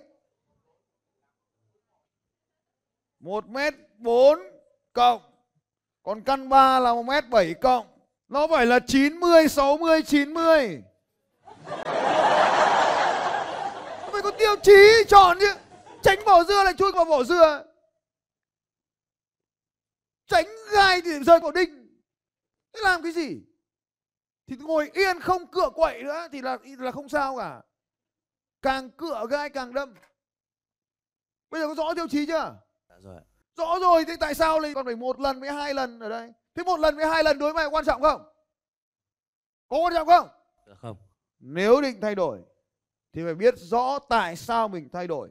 1 3.19 3.47
mét 3.47 3.73
4 3.97 4.39
cộng. 4.93 5.21
Còn 6.03 6.21
căn 6.21 6.49
3 6.49 6.79
là 6.79 6.89
1m7 6.93 7.53
cộng. 7.62 7.88
Nó 8.27 8.47
phải 8.47 8.65
là 8.65 8.79
90, 8.79 9.47
60, 9.47 10.03
90 10.03 10.84
phải 14.15 14.21
có 14.21 14.31
tiêu 14.31 14.55
chí 14.63 15.03
chọn 15.08 15.38
chứ. 15.39 15.55
Tránh 16.01 16.19
vỏ 16.25 16.43
dưa 16.43 16.63
lại 16.63 16.73
chui 16.77 16.91
vào 16.91 17.05
vỏ 17.05 17.23
dưa. 17.23 17.63
Tránh 20.27 20.45
gai 20.73 21.01
thì 21.01 21.23
rơi 21.23 21.39
vào 21.39 21.51
đinh. 21.51 21.88
Thế 22.73 22.79
làm 22.84 23.03
cái 23.03 23.12
gì? 23.12 23.41
Thì 24.47 24.55
ngồi 24.60 24.89
yên 24.93 25.19
không 25.19 25.47
cựa 25.47 25.69
quậy 25.75 26.03
nữa 26.03 26.27
thì 26.31 26.41
là 26.41 26.58
là 26.79 26.91
không 26.91 27.10
sao 27.10 27.38
cả. 27.38 27.62
Càng 28.62 28.89
cựa 28.89 29.25
gai 29.29 29.49
càng 29.49 29.73
đâm. 29.73 29.93
Bây 31.49 31.62
giờ 31.62 31.67
có 31.67 31.75
rõ 31.75 31.93
tiêu 31.93 32.08
chí 32.08 32.25
chưa? 32.25 32.55
Dạ 32.89 32.95
rồi 32.99 33.21
rõ 33.57 33.79
rồi 33.81 34.05
thế 34.05 34.15
tại 34.19 34.35
sao 34.35 34.59
lại 34.59 34.73
còn 34.73 34.85
phải 34.85 34.95
một 34.95 35.19
lần 35.19 35.39
với 35.39 35.51
hai 35.51 35.73
lần 35.73 35.99
ở 35.99 36.09
đây. 36.09 36.33
Thế 36.55 36.63
một 36.63 36.79
lần 36.79 36.95
với 36.95 37.05
hai 37.05 37.23
lần 37.23 37.39
đối 37.39 37.53
với 37.53 37.63
mày 37.63 37.71
quan 37.71 37.85
trọng 37.85 38.01
không? 38.01 38.21
Có 39.67 39.77
quan 39.77 39.93
trọng 39.93 40.07
không? 40.07 40.27
Không. 40.77 40.97
nếu 41.39 41.81
định 41.81 42.01
thay 42.01 42.15
đổi 42.15 42.39
thì 43.13 43.23
phải 43.23 43.35
biết 43.35 43.53
rõ 43.57 43.99
tại 43.99 44.35
sao 44.35 44.67
mình 44.67 44.89
thay 44.89 45.07
đổi. 45.07 45.29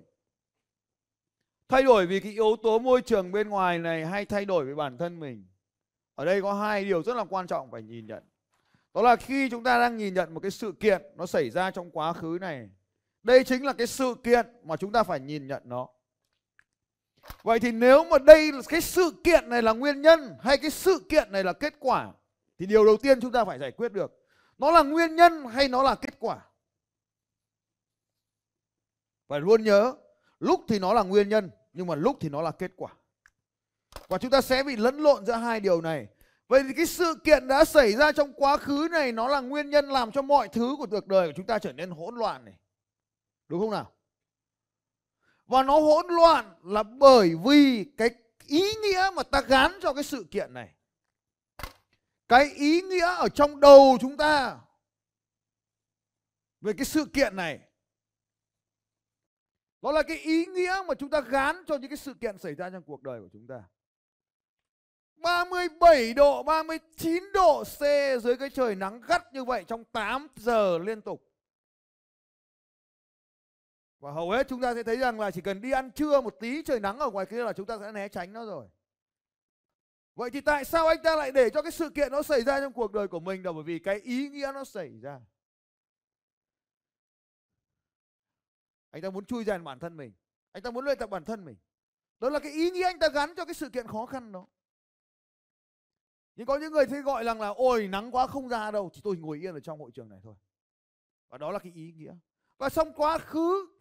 Thay 1.68 1.82
đổi 1.82 2.06
vì 2.06 2.20
cái 2.20 2.32
yếu 2.32 2.56
tố 2.62 2.78
môi 2.78 3.02
trường 3.02 3.32
bên 3.32 3.48
ngoài 3.48 3.78
này 3.78 4.06
hay 4.06 4.24
thay 4.24 4.44
đổi 4.44 4.64
với 4.64 4.74
bản 4.74 4.98
thân 4.98 5.20
mình. 5.20 5.46
Ở 6.14 6.24
đây 6.24 6.42
có 6.42 6.52
hai 6.52 6.84
điều 6.84 7.02
rất 7.02 7.16
là 7.16 7.24
quan 7.24 7.46
trọng 7.46 7.70
phải 7.70 7.82
nhìn 7.82 8.06
nhận. 8.06 8.22
Đó 8.94 9.02
là 9.02 9.16
khi 9.16 9.50
chúng 9.50 9.64
ta 9.64 9.78
đang 9.78 9.96
nhìn 9.96 10.14
nhận 10.14 10.34
một 10.34 10.40
cái 10.40 10.50
sự 10.50 10.72
kiện 10.80 11.02
nó 11.14 11.26
xảy 11.26 11.50
ra 11.50 11.70
trong 11.70 11.90
quá 11.90 12.12
khứ 12.12 12.38
này 12.40 12.68
đây 13.24 13.44
chính 13.44 13.64
là 13.64 13.72
cái 13.72 13.86
sự 13.86 14.14
kiện 14.22 14.46
mà 14.64 14.76
chúng 14.76 14.92
ta 14.92 15.02
phải 15.02 15.20
nhìn 15.20 15.46
nhận 15.46 15.62
nó 15.64 15.88
vậy 17.42 17.60
thì 17.60 17.72
nếu 17.72 18.04
mà 18.04 18.18
đây 18.18 18.52
là 18.52 18.62
cái 18.68 18.80
sự 18.80 19.10
kiện 19.24 19.48
này 19.48 19.62
là 19.62 19.72
nguyên 19.72 20.02
nhân 20.02 20.36
hay 20.40 20.58
cái 20.58 20.70
sự 20.70 20.98
kiện 21.08 21.32
này 21.32 21.44
là 21.44 21.52
kết 21.52 21.74
quả, 21.80 22.12
thì 22.58 22.66
điều 22.66 22.84
đầu 22.84 22.96
tiên 22.96 23.20
chúng 23.20 23.32
ta 23.32 23.44
phải 23.44 23.58
giải 23.58 23.70
quyết 23.70 23.92
được, 23.92 24.24
nó 24.58 24.70
là 24.70 24.82
nguyên 24.82 25.16
nhân 25.16 25.46
hay 25.46 25.68
nó 25.68 25.82
là 25.82 25.94
kết 25.94 26.14
quả? 26.18 26.38
Phải 29.28 29.40
luôn 29.40 29.62
nhớ, 29.62 29.94
lúc 30.40 30.64
thì 30.68 30.78
nó 30.78 30.92
là 30.92 31.02
nguyên 31.02 31.28
nhân, 31.28 31.50
nhưng 31.72 31.86
mà 31.86 31.94
lúc 31.94 32.16
thì 32.20 32.28
nó 32.28 32.42
là 32.42 32.50
kết 32.50 32.70
quả. 32.76 32.92
Và 34.08 34.18
chúng 34.18 34.30
ta 34.30 34.40
sẽ 34.40 34.62
bị 34.62 34.76
lẫn 34.76 34.98
lộn 34.98 35.26
giữa 35.26 35.32
hai 35.32 35.60
điều 35.60 35.80
này. 35.80 36.06
Vậy 36.48 36.62
thì 36.68 36.74
cái 36.76 36.86
sự 36.86 37.14
kiện 37.24 37.48
đã 37.48 37.64
xảy 37.64 37.92
ra 37.92 38.12
trong 38.12 38.32
quá 38.32 38.56
khứ 38.56 38.88
này, 38.90 39.12
nó 39.12 39.28
là 39.28 39.40
nguyên 39.40 39.70
nhân 39.70 39.90
làm 39.90 40.12
cho 40.12 40.22
mọi 40.22 40.48
thứ 40.48 40.74
của 40.78 40.86
cuộc 40.90 41.06
đời 41.06 41.28
của 41.28 41.32
chúng 41.36 41.46
ta 41.46 41.58
trở 41.58 41.72
nên 41.72 41.90
hỗn 41.90 42.16
loạn 42.16 42.44
này. 42.44 42.54
Đúng 43.48 43.60
không 43.60 43.70
nào? 43.70 43.92
Và 45.54 45.62
nó 45.62 45.80
hỗn 45.80 46.06
loạn 46.08 46.54
là 46.64 46.82
bởi 46.82 47.34
vì 47.44 47.84
cái 47.96 48.10
ý 48.46 48.72
nghĩa 48.82 49.10
mà 49.14 49.22
ta 49.22 49.40
gán 49.40 49.72
cho 49.82 49.92
cái 49.92 50.04
sự 50.04 50.26
kiện 50.30 50.54
này 50.54 50.74
cái 52.28 52.50
ý 52.54 52.80
nghĩa 52.80 53.14
ở 53.16 53.28
trong 53.28 53.60
đầu 53.60 53.98
chúng 54.00 54.16
ta 54.16 54.58
về 56.60 56.72
cái 56.72 56.84
sự 56.84 57.04
kiện 57.04 57.36
này 57.36 57.60
đó 59.82 59.92
là 59.92 60.02
cái 60.02 60.16
ý 60.16 60.46
nghĩa 60.46 60.74
mà 60.86 60.94
chúng 60.94 61.10
ta 61.10 61.20
gán 61.20 61.56
cho 61.66 61.76
những 61.76 61.90
cái 61.90 61.96
sự 61.96 62.14
kiện 62.14 62.38
xảy 62.38 62.54
ra 62.54 62.70
trong 62.70 62.82
cuộc 62.82 63.02
đời 63.02 63.20
của 63.20 63.28
chúng 63.32 63.46
ta 63.46 63.62
37 65.16 66.14
độ, 66.14 66.42
39 66.42 67.32
độ 67.32 67.64
C 67.64 67.80
dưới 68.22 68.36
cái 68.36 68.50
trời 68.50 68.74
nắng 68.74 69.00
gắt 69.08 69.34
như 69.34 69.44
vậy 69.44 69.64
trong 69.66 69.84
8 69.84 70.28
giờ 70.36 70.78
liên 70.78 71.00
tục. 71.00 71.33
Và 74.04 74.12
hầu 74.12 74.30
hết 74.30 74.48
chúng 74.48 74.60
ta 74.60 74.74
sẽ 74.74 74.82
thấy 74.82 74.96
rằng 74.96 75.20
là 75.20 75.30
chỉ 75.30 75.40
cần 75.40 75.60
đi 75.60 75.70
ăn 75.70 75.90
trưa 75.90 76.20
một 76.20 76.34
tí, 76.40 76.62
trời 76.62 76.80
nắng 76.80 76.98
ở 76.98 77.10
ngoài 77.10 77.26
kia 77.26 77.44
là 77.44 77.52
chúng 77.52 77.66
ta 77.66 77.78
sẽ 77.78 77.92
né 77.92 78.08
tránh 78.08 78.32
nó 78.32 78.46
rồi. 78.46 78.66
Vậy 80.14 80.30
thì 80.30 80.40
tại 80.40 80.64
sao 80.64 80.86
anh 80.86 81.02
ta 81.02 81.16
lại 81.16 81.32
để 81.32 81.50
cho 81.50 81.62
cái 81.62 81.72
sự 81.72 81.90
kiện 81.90 82.12
nó 82.12 82.22
xảy 82.22 82.42
ra 82.42 82.60
trong 82.60 82.72
cuộc 82.72 82.92
đời 82.92 83.08
của 83.08 83.20
mình 83.20 83.42
là 83.42 83.52
bởi 83.52 83.62
vì 83.62 83.78
cái 83.78 84.00
ý 84.00 84.28
nghĩa 84.28 84.50
nó 84.54 84.64
xảy 84.64 84.98
ra. 85.00 85.20
Anh 88.90 89.02
ta 89.02 89.10
muốn 89.10 89.24
chui 89.24 89.44
rèn 89.44 89.64
bản 89.64 89.78
thân 89.78 89.96
mình. 89.96 90.12
Anh 90.52 90.62
ta 90.62 90.70
muốn 90.70 90.84
luyện 90.84 90.98
tập 90.98 91.10
bản 91.10 91.24
thân 91.24 91.44
mình. 91.44 91.56
Đó 92.20 92.28
là 92.28 92.38
cái 92.38 92.52
ý 92.52 92.70
nghĩa 92.70 92.84
anh 92.84 92.98
ta 92.98 93.08
gắn 93.08 93.34
cho 93.36 93.44
cái 93.44 93.54
sự 93.54 93.68
kiện 93.68 93.86
khó 93.86 94.06
khăn 94.06 94.32
đó. 94.32 94.46
Nhưng 96.36 96.46
có 96.46 96.58
những 96.58 96.72
người 96.72 96.86
thì 96.86 97.00
gọi 97.00 97.24
rằng 97.24 97.40
là, 97.40 97.48
ôi, 97.48 97.88
nắng 97.88 98.14
quá 98.14 98.26
không 98.26 98.48
ra 98.48 98.70
đâu 98.70 98.90
Chỉ 98.92 99.00
tôi 99.04 99.16
ngồi 99.16 99.38
yên 99.38 99.54
ở 99.54 99.60
trong 99.60 99.80
hội 99.80 99.90
trường 99.94 100.08
này 100.08 100.20
thôi 100.22 100.34
Và 101.28 101.38
đó 101.38 101.50
là 101.50 101.58
cái 101.58 101.72
ý 101.72 101.92
nghĩa 101.92 102.14
Và 102.58 102.68
trong 102.68 102.92
quá 102.92 103.18
khứ 103.18 103.73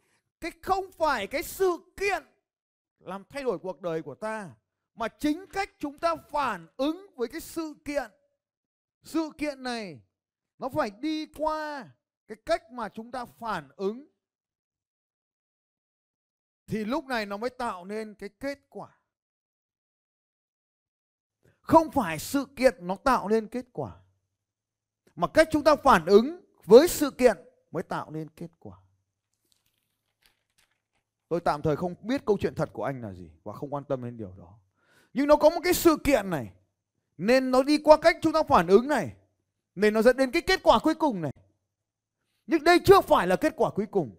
cái 0.44 0.52
không 0.62 0.92
phải 0.92 1.28
cái 1.28 1.44
sự 1.44 1.78
kiện 1.98 2.24
Làm 3.00 3.24
thay 3.30 3.44
đổi 3.44 3.60
cuộc 3.60 3.82
đời 3.82 4.02
của 4.02 4.16
ta, 4.16 4.56
Mà 4.96 5.08
chính 5.08 5.46
cách 5.54 5.70
chúng 5.80 6.00
ta 6.00 6.16
phản 6.16 6.68
ứng 6.78 7.16
với 7.16 7.28
cái 7.28 7.42
sự 7.42 7.74
kiện. 7.86 8.12
Sự 9.04 9.30
kiện 9.38 9.64
này, 9.64 10.02
Nó 10.58 10.70
phải 10.70 10.90
đi 10.90 11.26
qua 11.26 11.90
Cái 12.28 12.38
cách 12.46 12.72
mà 12.72 12.90
chúng 12.90 13.12
ta 13.12 13.26
phản 13.26 13.70
ứng. 13.76 14.08
Thì 16.68 16.86
lúc 16.86 17.06
này 17.06 17.26
nó 17.26 17.38
mới 17.38 17.50
tạo 17.50 17.86
nên 17.86 18.16
cái 18.16 18.30
kết 18.30 18.60
quả. 18.70 18.90
Không 21.62 21.92
phải 21.92 22.20
sự 22.20 22.46
kiện 22.56 22.88
nó 22.88 22.96
tạo 22.96 23.30
nên 23.30 23.48
kết 23.48 23.66
quả, 23.74 24.02
mà 25.16 25.28
cách 25.28 25.48
chúng 25.52 25.64
ta 25.64 25.76
phản 25.76 26.06
ứng 26.06 26.46
với 26.66 26.88
sự 26.88 27.12
kiện 27.12 27.38
mới 27.72 27.84
tạo 27.84 28.12
nên 28.12 28.30
kết 28.30 28.52
quả 28.60 28.83
tôi 31.34 31.40
tạm 31.40 31.62
thời 31.62 31.76
không 31.76 31.96
biết 32.02 32.26
câu 32.26 32.38
chuyện 32.38 32.56
thật 32.56 32.70
của 32.74 32.84
anh 32.84 33.02
là 33.02 33.14
gì 33.14 33.30
và 33.44 33.54
không 33.54 33.74
quan 33.74 33.84
tâm 33.84 34.04
đến 34.04 34.18
điều 34.18 34.34
đó. 34.38 34.60
Nhưng 35.14 35.28
nó 35.28 35.36
có 35.36 35.50
một 35.50 35.62
cái 35.64 35.74
sự 35.74 35.98
kiện 36.04 36.30
này. 36.30 36.54
Nên 37.18 37.52
nó 37.52 37.64
đi 37.64 37.78
qua 37.78 37.98
cách 37.98 38.18
chúng 38.22 38.34
ta 38.34 38.44
phản 38.44 38.68
ứng 38.68 38.88
này. 38.88 39.16
Nên 39.76 39.94
nó 39.94 40.02
dẫn 40.02 40.18
đến 40.18 40.32
cái 40.32 40.42
kết 40.42 40.64
quả 40.64 40.80
cuối 40.80 40.96
cùng 40.96 41.22
này. 41.22 41.32
Nhưng 42.48 42.64
đây 42.64 42.80
chưa 42.86 43.02
phải 43.02 43.28
là 43.28 43.36
kết 43.36 43.54
quả 43.56 43.72
cuối 43.72 43.86
cùng. 43.86 44.16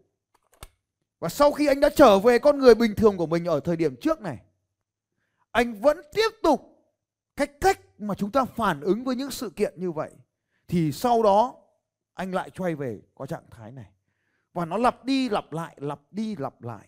Và 1.19 1.29
sau 1.29 1.53
khi 1.53 1.67
anh 1.67 1.81
đã 1.81 1.89
trở 1.97 2.19
về 2.19 2.39
con 2.39 2.59
người 2.59 2.75
bình 2.75 2.95
thường 2.95 3.17
của 3.17 3.27
mình 3.27 3.45
ở 3.45 3.61
thời 3.61 3.77
điểm 3.77 3.97
trước 3.97 4.21
này, 4.21 4.39
anh 5.51 5.81
vẫn 5.81 6.01
tiếp 6.13 6.31
tục 6.43 6.87
cách 7.37 7.51
cách 7.61 7.81
mà 7.99 8.15
chúng 8.15 8.31
ta 8.31 8.45
phản 8.45 8.81
ứng 8.81 9.05
với 9.05 9.17
những 9.17 9.31
sự 9.31 9.51
kiện 9.51 9.75
như 9.77 9.93
vậy. 9.93 10.11
Thì 10.69 10.93
sau 10.93 11.23
đó, 11.23 11.55
anh 12.15 12.35
lại 12.35 12.51
quay 12.51 12.75
về 12.75 13.01
có 13.15 13.27
trạng 13.27 13.45
thái 13.51 13.73
này. 13.73 13.91
Và 14.53 14.65
nó 14.65 14.77
lặp 14.77 15.05
đi 15.05 15.29
lặp 15.29 15.53
lại, 15.53 15.77
lặp 15.81 16.01
đi 16.11 16.37
lặp 16.37 16.63
lại 16.63 16.87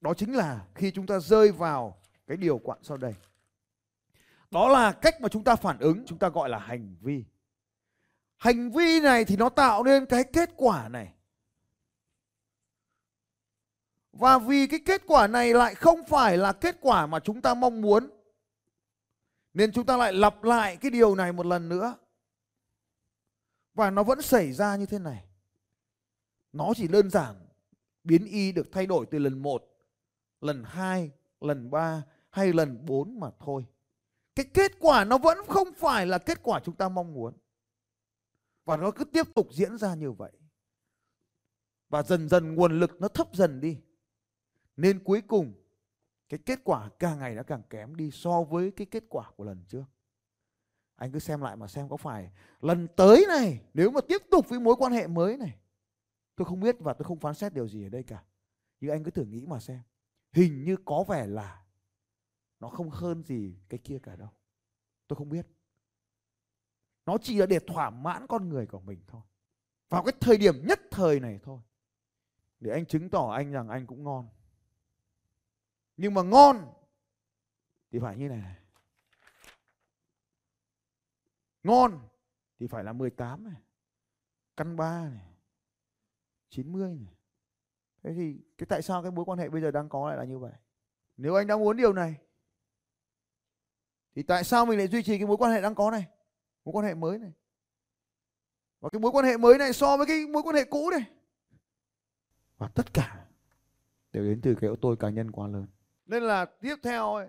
đó 0.00 0.14
chính 0.14 0.36
là 0.36 0.66
khi 0.74 0.90
chúng 0.90 1.06
ta 1.06 1.18
rơi 1.18 1.52
vào 1.52 2.00
cái 2.26 2.36
điều 2.36 2.58
quặn 2.58 2.78
sau 2.82 2.96
đây 2.96 3.14
đó 4.50 4.68
là 4.68 4.92
cách 4.92 5.20
mà 5.20 5.28
chúng 5.28 5.44
ta 5.44 5.56
phản 5.56 5.78
ứng 5.78 6.06
chúng 6.06 6.18
ta 6.18 6.28
gọi 6.28 6.48
là 6.48 6.58
hành 6.58 6.96
vi 7.00 7.24
hành 8.36 8.70
vi 8.70 9.00
này 9.00 9.24
thì 9.24 9.36
nó 9.36 9.48
tạo 9.48 9.84
nên 9.84 10.06
cái 10.06 10.24
kết 10.24 10.50
quả 10.56 10.88
này 10.88 11.14
và 14.12 14.38
vì 14.38 14.66
cái 14.66 14.80
kết 14.84 15.02
quả 15.06 15.26
này 15.26 15.54
lại 15.54 15.74
không 15.74 16.04
phải 16.08 16.36
là 16.38 16.52
kết 16.52 16.76
quả 16.80 17.06
mà 17.06 17.20
chúng 17.20 17.40
ta 17.40 17.54
mong 17.54 17.80
muốn 17.80 18.10
nên 19.58 19.72
chúng 19.72 19.86
ta 19.86 19.96
lại 19.96 20.12
lặp 20.12 20.44
lại 20.44 20.76
cái 20.76 20.90
điều 20.90 21.14
này 21.14 21.32
một 21.32 21.46
lần 21.46 21.68
nữa. 21.68 21.96
Và 23.74 23.90
nó 23.90 24.02
vẫn 24.02 24.22
xảy 24.22 24.52
ra 24.52 24.76
như 24.76 24.86
thế 24.86 24.98
này. 24.98 25.24
Nó 26.52 26.72
chỉ 26.76 26.88
đơn 26.88 27.10
giản 27.10 27.34
biến 28.04 28.24
y 28.24 28.52
được 28.52 28.72
thay 28.72 28.86
đổi 28.86 29.06
từ 29.10 29.18
lần 29.18 29.42
1, 29.42 29.64
lần 30.40 30.64
2, 30.64 31.10
lần 31.40 31.70
3 31.70 32.02
hay 32.30 32.52
lần 32.52 32.86
4 32.86 33.20
mà 33.20 33.30
thôi. 33.38 33.66
Cái 34.34 34.46
kết 34.54 34.72
quả 34.80 35.04
nó 35.04 35.18
vẫn 35.18 35.38
không 35.48 35.68
phải 35.72 36.06
là 36.06 36.18
kết 36.18 36.38
quả 36.42 36.60
chúng 36.64 36.74
ta 36.74 36.88
mong 36.88 37.14
muốn. 37.14 37.34
Và 38.64 38.76
nó 38.76 38.90
cứ 38.90 39.04
tiếp 39.04 39.34
tục 39.34 39.48
diễn 39.52 39.78
ra 39.78 39.94
như 39.94 40.12
vậy. 40.12 40.32
Và 41.88 42.02
dần 42.02 42.28
dần 42.28 42.54
nguồn 42.54 42.80
lực 42.80 43.00
nó 43.00 43.08
thấp 43.08 43.28
dần 43.32 43.60
đi. 43.60 43.80
Nên 44.76 45.04
cuối 45.04 45.22
cùng 45.26 45.52
cái 46.28 46.40
kết 46.46 46.60
quả 46.64 46.90
càng 46.98 47.18
ngày 47.18 47.34
nó 47.34 47.42
càng 47.42 47.62
kém 47.70 47.96
đi 47.96 48.10
so 48.10 48.42
với 48.42 48.70
cái 48.70 48.86
kết 48.86 49.04
quả 49.08 49.30
của 49.36 49.44
lần 49.44 49.64
trước 49.68 49.84
anh 50.96 51.12
cứ 51.12 51.18
xem 51.18 51.40
lại 51.40 51.56
mà 51.56 51.68
xem 51.68 51.88
có 51.88 51.96
phải 51.96 52.30
lần 52.60 52.88
tới 52.96 53.24
này 53.28 53.60
nếu 53.74 53.90
mà 53.90 54.00
tiếp 54.08 54.22
tục 54.30 54.48
với 54.48 54.60
mối 54.60 54.76
quan 54.78 54.92
hệ 54.92 55.06
mới 55.06 55.36
này 55.36 55.58
tôi 56.36 56.44
không 56.44 56.60
biết 56.60 56.76
và 56.80 56.92
tôi 56.92 57.04
không 57.04 57.18
phán 57.18 57.34
xét 57.34 57.54
điều 57.54 57.68
gì 57.68 57.86
ở 57.86 57.88
đây 57.88 58.02
cả 58.02 58.24
nhưng 58.80 58.90
anh 58.90 59.04
cứ 59.04 59.10
thử 59.10 59.24
nghĩ 59.24 59.46
mà 59.46 59.60
xem 59.60 59.80
hình 60.32 60.64
như 60.64 60.76
có 60.84 61.04
vẻ 61.08 61.26
là 61.26 61.64
nó 62.60 62.68
không 62.68 62.90
hơn 62.90 63.22
gì 63.22 63.58
cái 63.68 63.80
kia 63.84 63.98
cả 64.02 64.16
đâu 64.16 64.30
tôi 65.06 65.16
không 65.16 65.28
biết 65.28 65.46
nó 67.06 67.18
chỉ 67.22 67.38
là 67.38 67.46
để 67.46 67.58
thỏa 67.58 67.90
mãn 67.90 68.26
con 68.26 68.48
người 68.48 68.66
của 68.66 68.80
mình 68.80 69.00
thôi 69.06 69.22
vào 69.88 70.04
cái 70.04 70.12
thời 70.20 70.38
điểm 70.38 70.54
nhất 70.66 70.80
thời 70.90 71.20
này 71.20 71.40
thôi 71.42 71.60
để 72.60 72.70
anh 72.70 72.86
chứng 72.86 73.10
tỏ 73.10 73.30
anh 73.30 73.52
rằng 73.52 73.68
anh 73.68 73.86
cũng 73.86 74.04
ngon 74.04 74.28
nhưng 75.96 76.14
mà 76.14 76.22
ngon 76.22 76.72
thì 77.90 77.98
phải 77.98 78.16
như 78.16 78.28
này, 78.28 78.38
này. 78.38 78.56
Ngon 81.62 82.08
thì 82.58 82.66
phải 82.66 82.84
là 82.84 82.92
18 82.92 83.44
này. 83.44 83.62
Căn 84.56 84.76
3 84.76 85.08
này. 85.08 85.34
90 86.48 86.98
này. 86.98 87.14
Thế 88.08 88.14
thì 88.14 88.36
cái 88.58 88.66
tại 88.66 88.82
sao 88.82 89.02
cái 89.02 89.10
mối 89.10 89.24
quan 89.24 89.38
hệ 89.38 89.48
bây 89.48 89.60
giờ 89.60 89.70
đang 89.70 89.88
có 89.88 90.08
lại 90.08 90.16
là 90.16 90.24
như 90.24 90.38
vậy? 90.38 90.52
Nếu 91.16 91.34
anh 91.34 91.46
đang 91.46 91.60
muốn 91.60 91.76
điều 91.76 91.92
này, 91.92 92.16
thì 94.14 94.22
tại 94.22 94.44
sao 94.44 94.66
mình 94.66 94.78
lại 94.78 94.88
duy 94.88 95.02
trì 95.02 95.18
cái 95.18 95.26
mối 95.26 95.36
quan 95.36 95.52
hệ 95.52 95.60
đang 95.62 95.74
có 95.74 95.90
này? 95.90 96.06
Mối 96.64 96.72
quan 96.72 96.86
hệ 96.86 96.94
mới 96.94 97.18
này. 97.18 97.32
Và 98.80 98.88
cái 98.92 99.00
mối 99.00 99.10
quan 99.12 99.24
hệ 99.24 99.36
mới 99.36 99.58
này 99.58 99.72
so 99.72 99.96
với 99.96 100.06
cái 100.06 100.26
mối 100.26 100.42
quan 100.42 100.56
hệ 100.56 100.64
cũ 100.64 100.90
này. 100.90 101.04
Và 102.58 102.68
tất 102.74 102.94
cả 102.94 103.26
đều 104.12 104.24
đến 104.24 104.40
từ 104.42 104.54
cái 104.60 104.70
tôi 104.80 104.96
cá 104.96 105.10
nhân 105.10 105.30
quá 105.30 105.48
lớn 105.48 105.66
nên 106.06 106.22
là 106.22 106.44
tiếp 106.44 106.76
theo 106.82 107.14
ấy, 107.14 107.28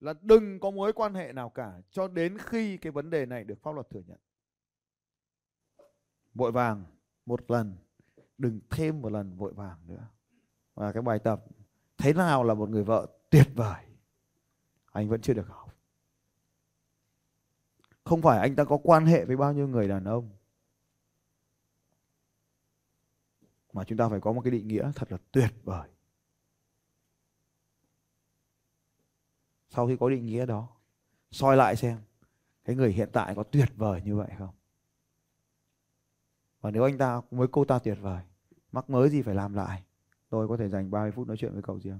là 0.00 0.14
đừng 0.22 0.60
có 0.60 0.70
mối 0.70 0.92
quan 0.92 1.14
hệ 1.14 1.32
nào 1.32 1.50
cả 1.50 1.80
cho 1.90 2.08
đến 2.08 2.38
khi 2.38 2.76
cái 2.76 2.92
vấn 2.92 3.10
đề 3.10 3.26
này 3.26 3.44
được 3.44 3.62
pháp 3.62 3.74
luật 3.74 3.90
thừa 3.90 4.02
nhận 4.06 4.18
vội 6.34 6.52
vàng, 6.52 6.84
một 7.26 7.50
lần 7.50 7.76
đừng 8.38 8.60
thêm 8.70 9.02
một 9.02 9.12
lần 9.12 9.36
vội 9.36 9.52
vàng 9.52 9.86
nữa. 9.86 10.08
Và 10.74 10.92
cái 10.92 11.02
bài 11.02 11.18
tập, 11.18 11.44
thế 11.98 12.12
nào 12.12 12.44
là 12.44 12.54
một 12.54 12.70
người 12.70 12.84
vợ 12.84 13.06
tuyệt 13.30 13.48
vời? 13.54 13.84
Anh 14.92 15.08
vẫn 15.08 15.20
chưa 15.20 15.34
được 15.34 15.48
học. 15.48 15.74
Không 18.04 18.22
phải 18.22 18.38
anh 18.38 18.56
ta 18.56 18.64
có 18.64 18.78
quan 18.82 19.06
hệ 19.06 19.24
với 19.24 19.36
bao 19.36 19.52
nhiêu 19.52 19.68
người 19.68 19.88
đàn 19.88 20.04
ông, 20.04 20.30
mà 23.72 23.84
chúng 23.84 23.98
ta 23.98 24.08
phải 24.08 24.20
có 24.20 24.32
một 24.32 24.40
cái 24.40 24.50
định 24.50 24.68
nghĩa 24.68 24.92
thật 24.94 25.12
là 25.12 25.18
tuyệt 25.32 25.50
vời. 25.62 25.88
Sau 29.68 29.86
khi 29.86 29.96
có 30.00 30.10
định 30.10 30.26
nghĩa 30.26 30.46
đó, 30.46 30.68
soi 31.30 31.56
lại 31.56 31.76
xem 31.76 31.98
cái 32.64 32.76
người 32.76 32.92
hiện 32.92 33.08
tại 33.12 33.34
có 33.34 33.42
tuyệt 33.42 33.68
vời 33.76 34.02
như 34.04 34.16
vậy 34.16 34.28
không? 34.38 34.54
Và 36.64 36.70
nếu 36.70 36.82
anh 36.82 36.98
ta 36.98 37.20
với 37.30 37.48
cô 37.52 37.64
ta 37.64 37.78
tuyệt 37.78 37.98
vời 38.00 38.20
mắc 38.72 38.90
mới 38.90 39.08
gì 39.08 39.22
phải 39.22 39.34
làm 39.34 39.54
lại 39.54 39.82
tôi 40.30 40.48
có 40.48 40.56
thể 40.56 40.68
dành 40.68 40.90
30 40.90 41.12
phút 41.12 41.28
nói 41.28 41.36
chuyện 41.36 41.52
với 41.52 41.62
cậu 41.62 41.80
riêng. 41.80 41.98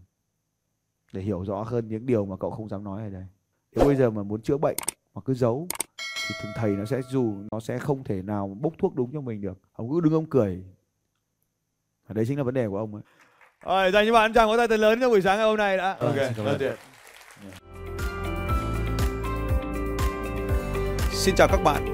Để 1.12 1.22
hiểu 1.22 1.44
rõ 1.44 1.62
hơn 1.62 1.88
những 1.88 2.06
điều 2.06 2.26
mà 2.26 2.36
cậu 2.36 2.50
không 2.50 2.68
dám 2.68 2.84
nói 2.84 3.02
ở 3.02 3.10
đây. 3.10 3.24
Nếu 3.72 3.84
bây 3.84 3.96
giờ 3.96 4.10
mà 4.10 4.22
muốn 4.22 4.42
chữa 4.42 4.56
bệnh 4.56 4.76
mà 5.14 5.20
cứ 5.24 5.34
giấu 5.34 5.68
thì 5.98 6.34
thường 6.42 6.52
thầy 6.56 6.70
nó 6.70 6.84
sẽ 6.84 7.00
dù 7.10 7.34
nó 7.52 7.60
sẽ 7.60 7.78
không 7.78 8.04
thể 8.04 8.22
nào 8.22 8.56
bốc 8.60 8.72
thuốc 8.78 8.94
đúng 8.94 9.12
cho 9.12 9.20
mình 9.20 9.40
được. 9.40 9.58
Ông 9.72 9.90
cứ 9.90 10.00
đứng 10.00 10.12
ông 10.12 10.26
cười. 10.26 10.64
Và 12.06 12.12
đấy 12.12 12.24
chính 12.28 12.38
là 12.38 12.42
vấn 12.42 12.54
đề 12.54 12.68
của 12.68 12.78
ông 12.78 12.94
ấy. 12.94 13.02
Rồi 13.64 13.92
dành 13.92 14.06
cho 14.06 14.12
bạn 14.12 14.32
chàng 14.32 14.48
có 14.48 14.56
tay 14.56 14.68
thật 14.68 14.80
lớn 14.80 14.98
trong 15.00 15.10
buổi 15.10 15.22
sáng 15.22 15.38
ngày 15.38 15.46
hôm 15.46 15.56
nay 15.56 15.76
đã. 15.76 15.96
Vâng, 16.00 16.16
cảm 16.36 16.46
ơn. 16.46 16.58
tuyệt. 16.58 16.74
Xin 21.12 21.34
chào 21.34 21.48
các 21.50 21.60
bạn 21.64 21.93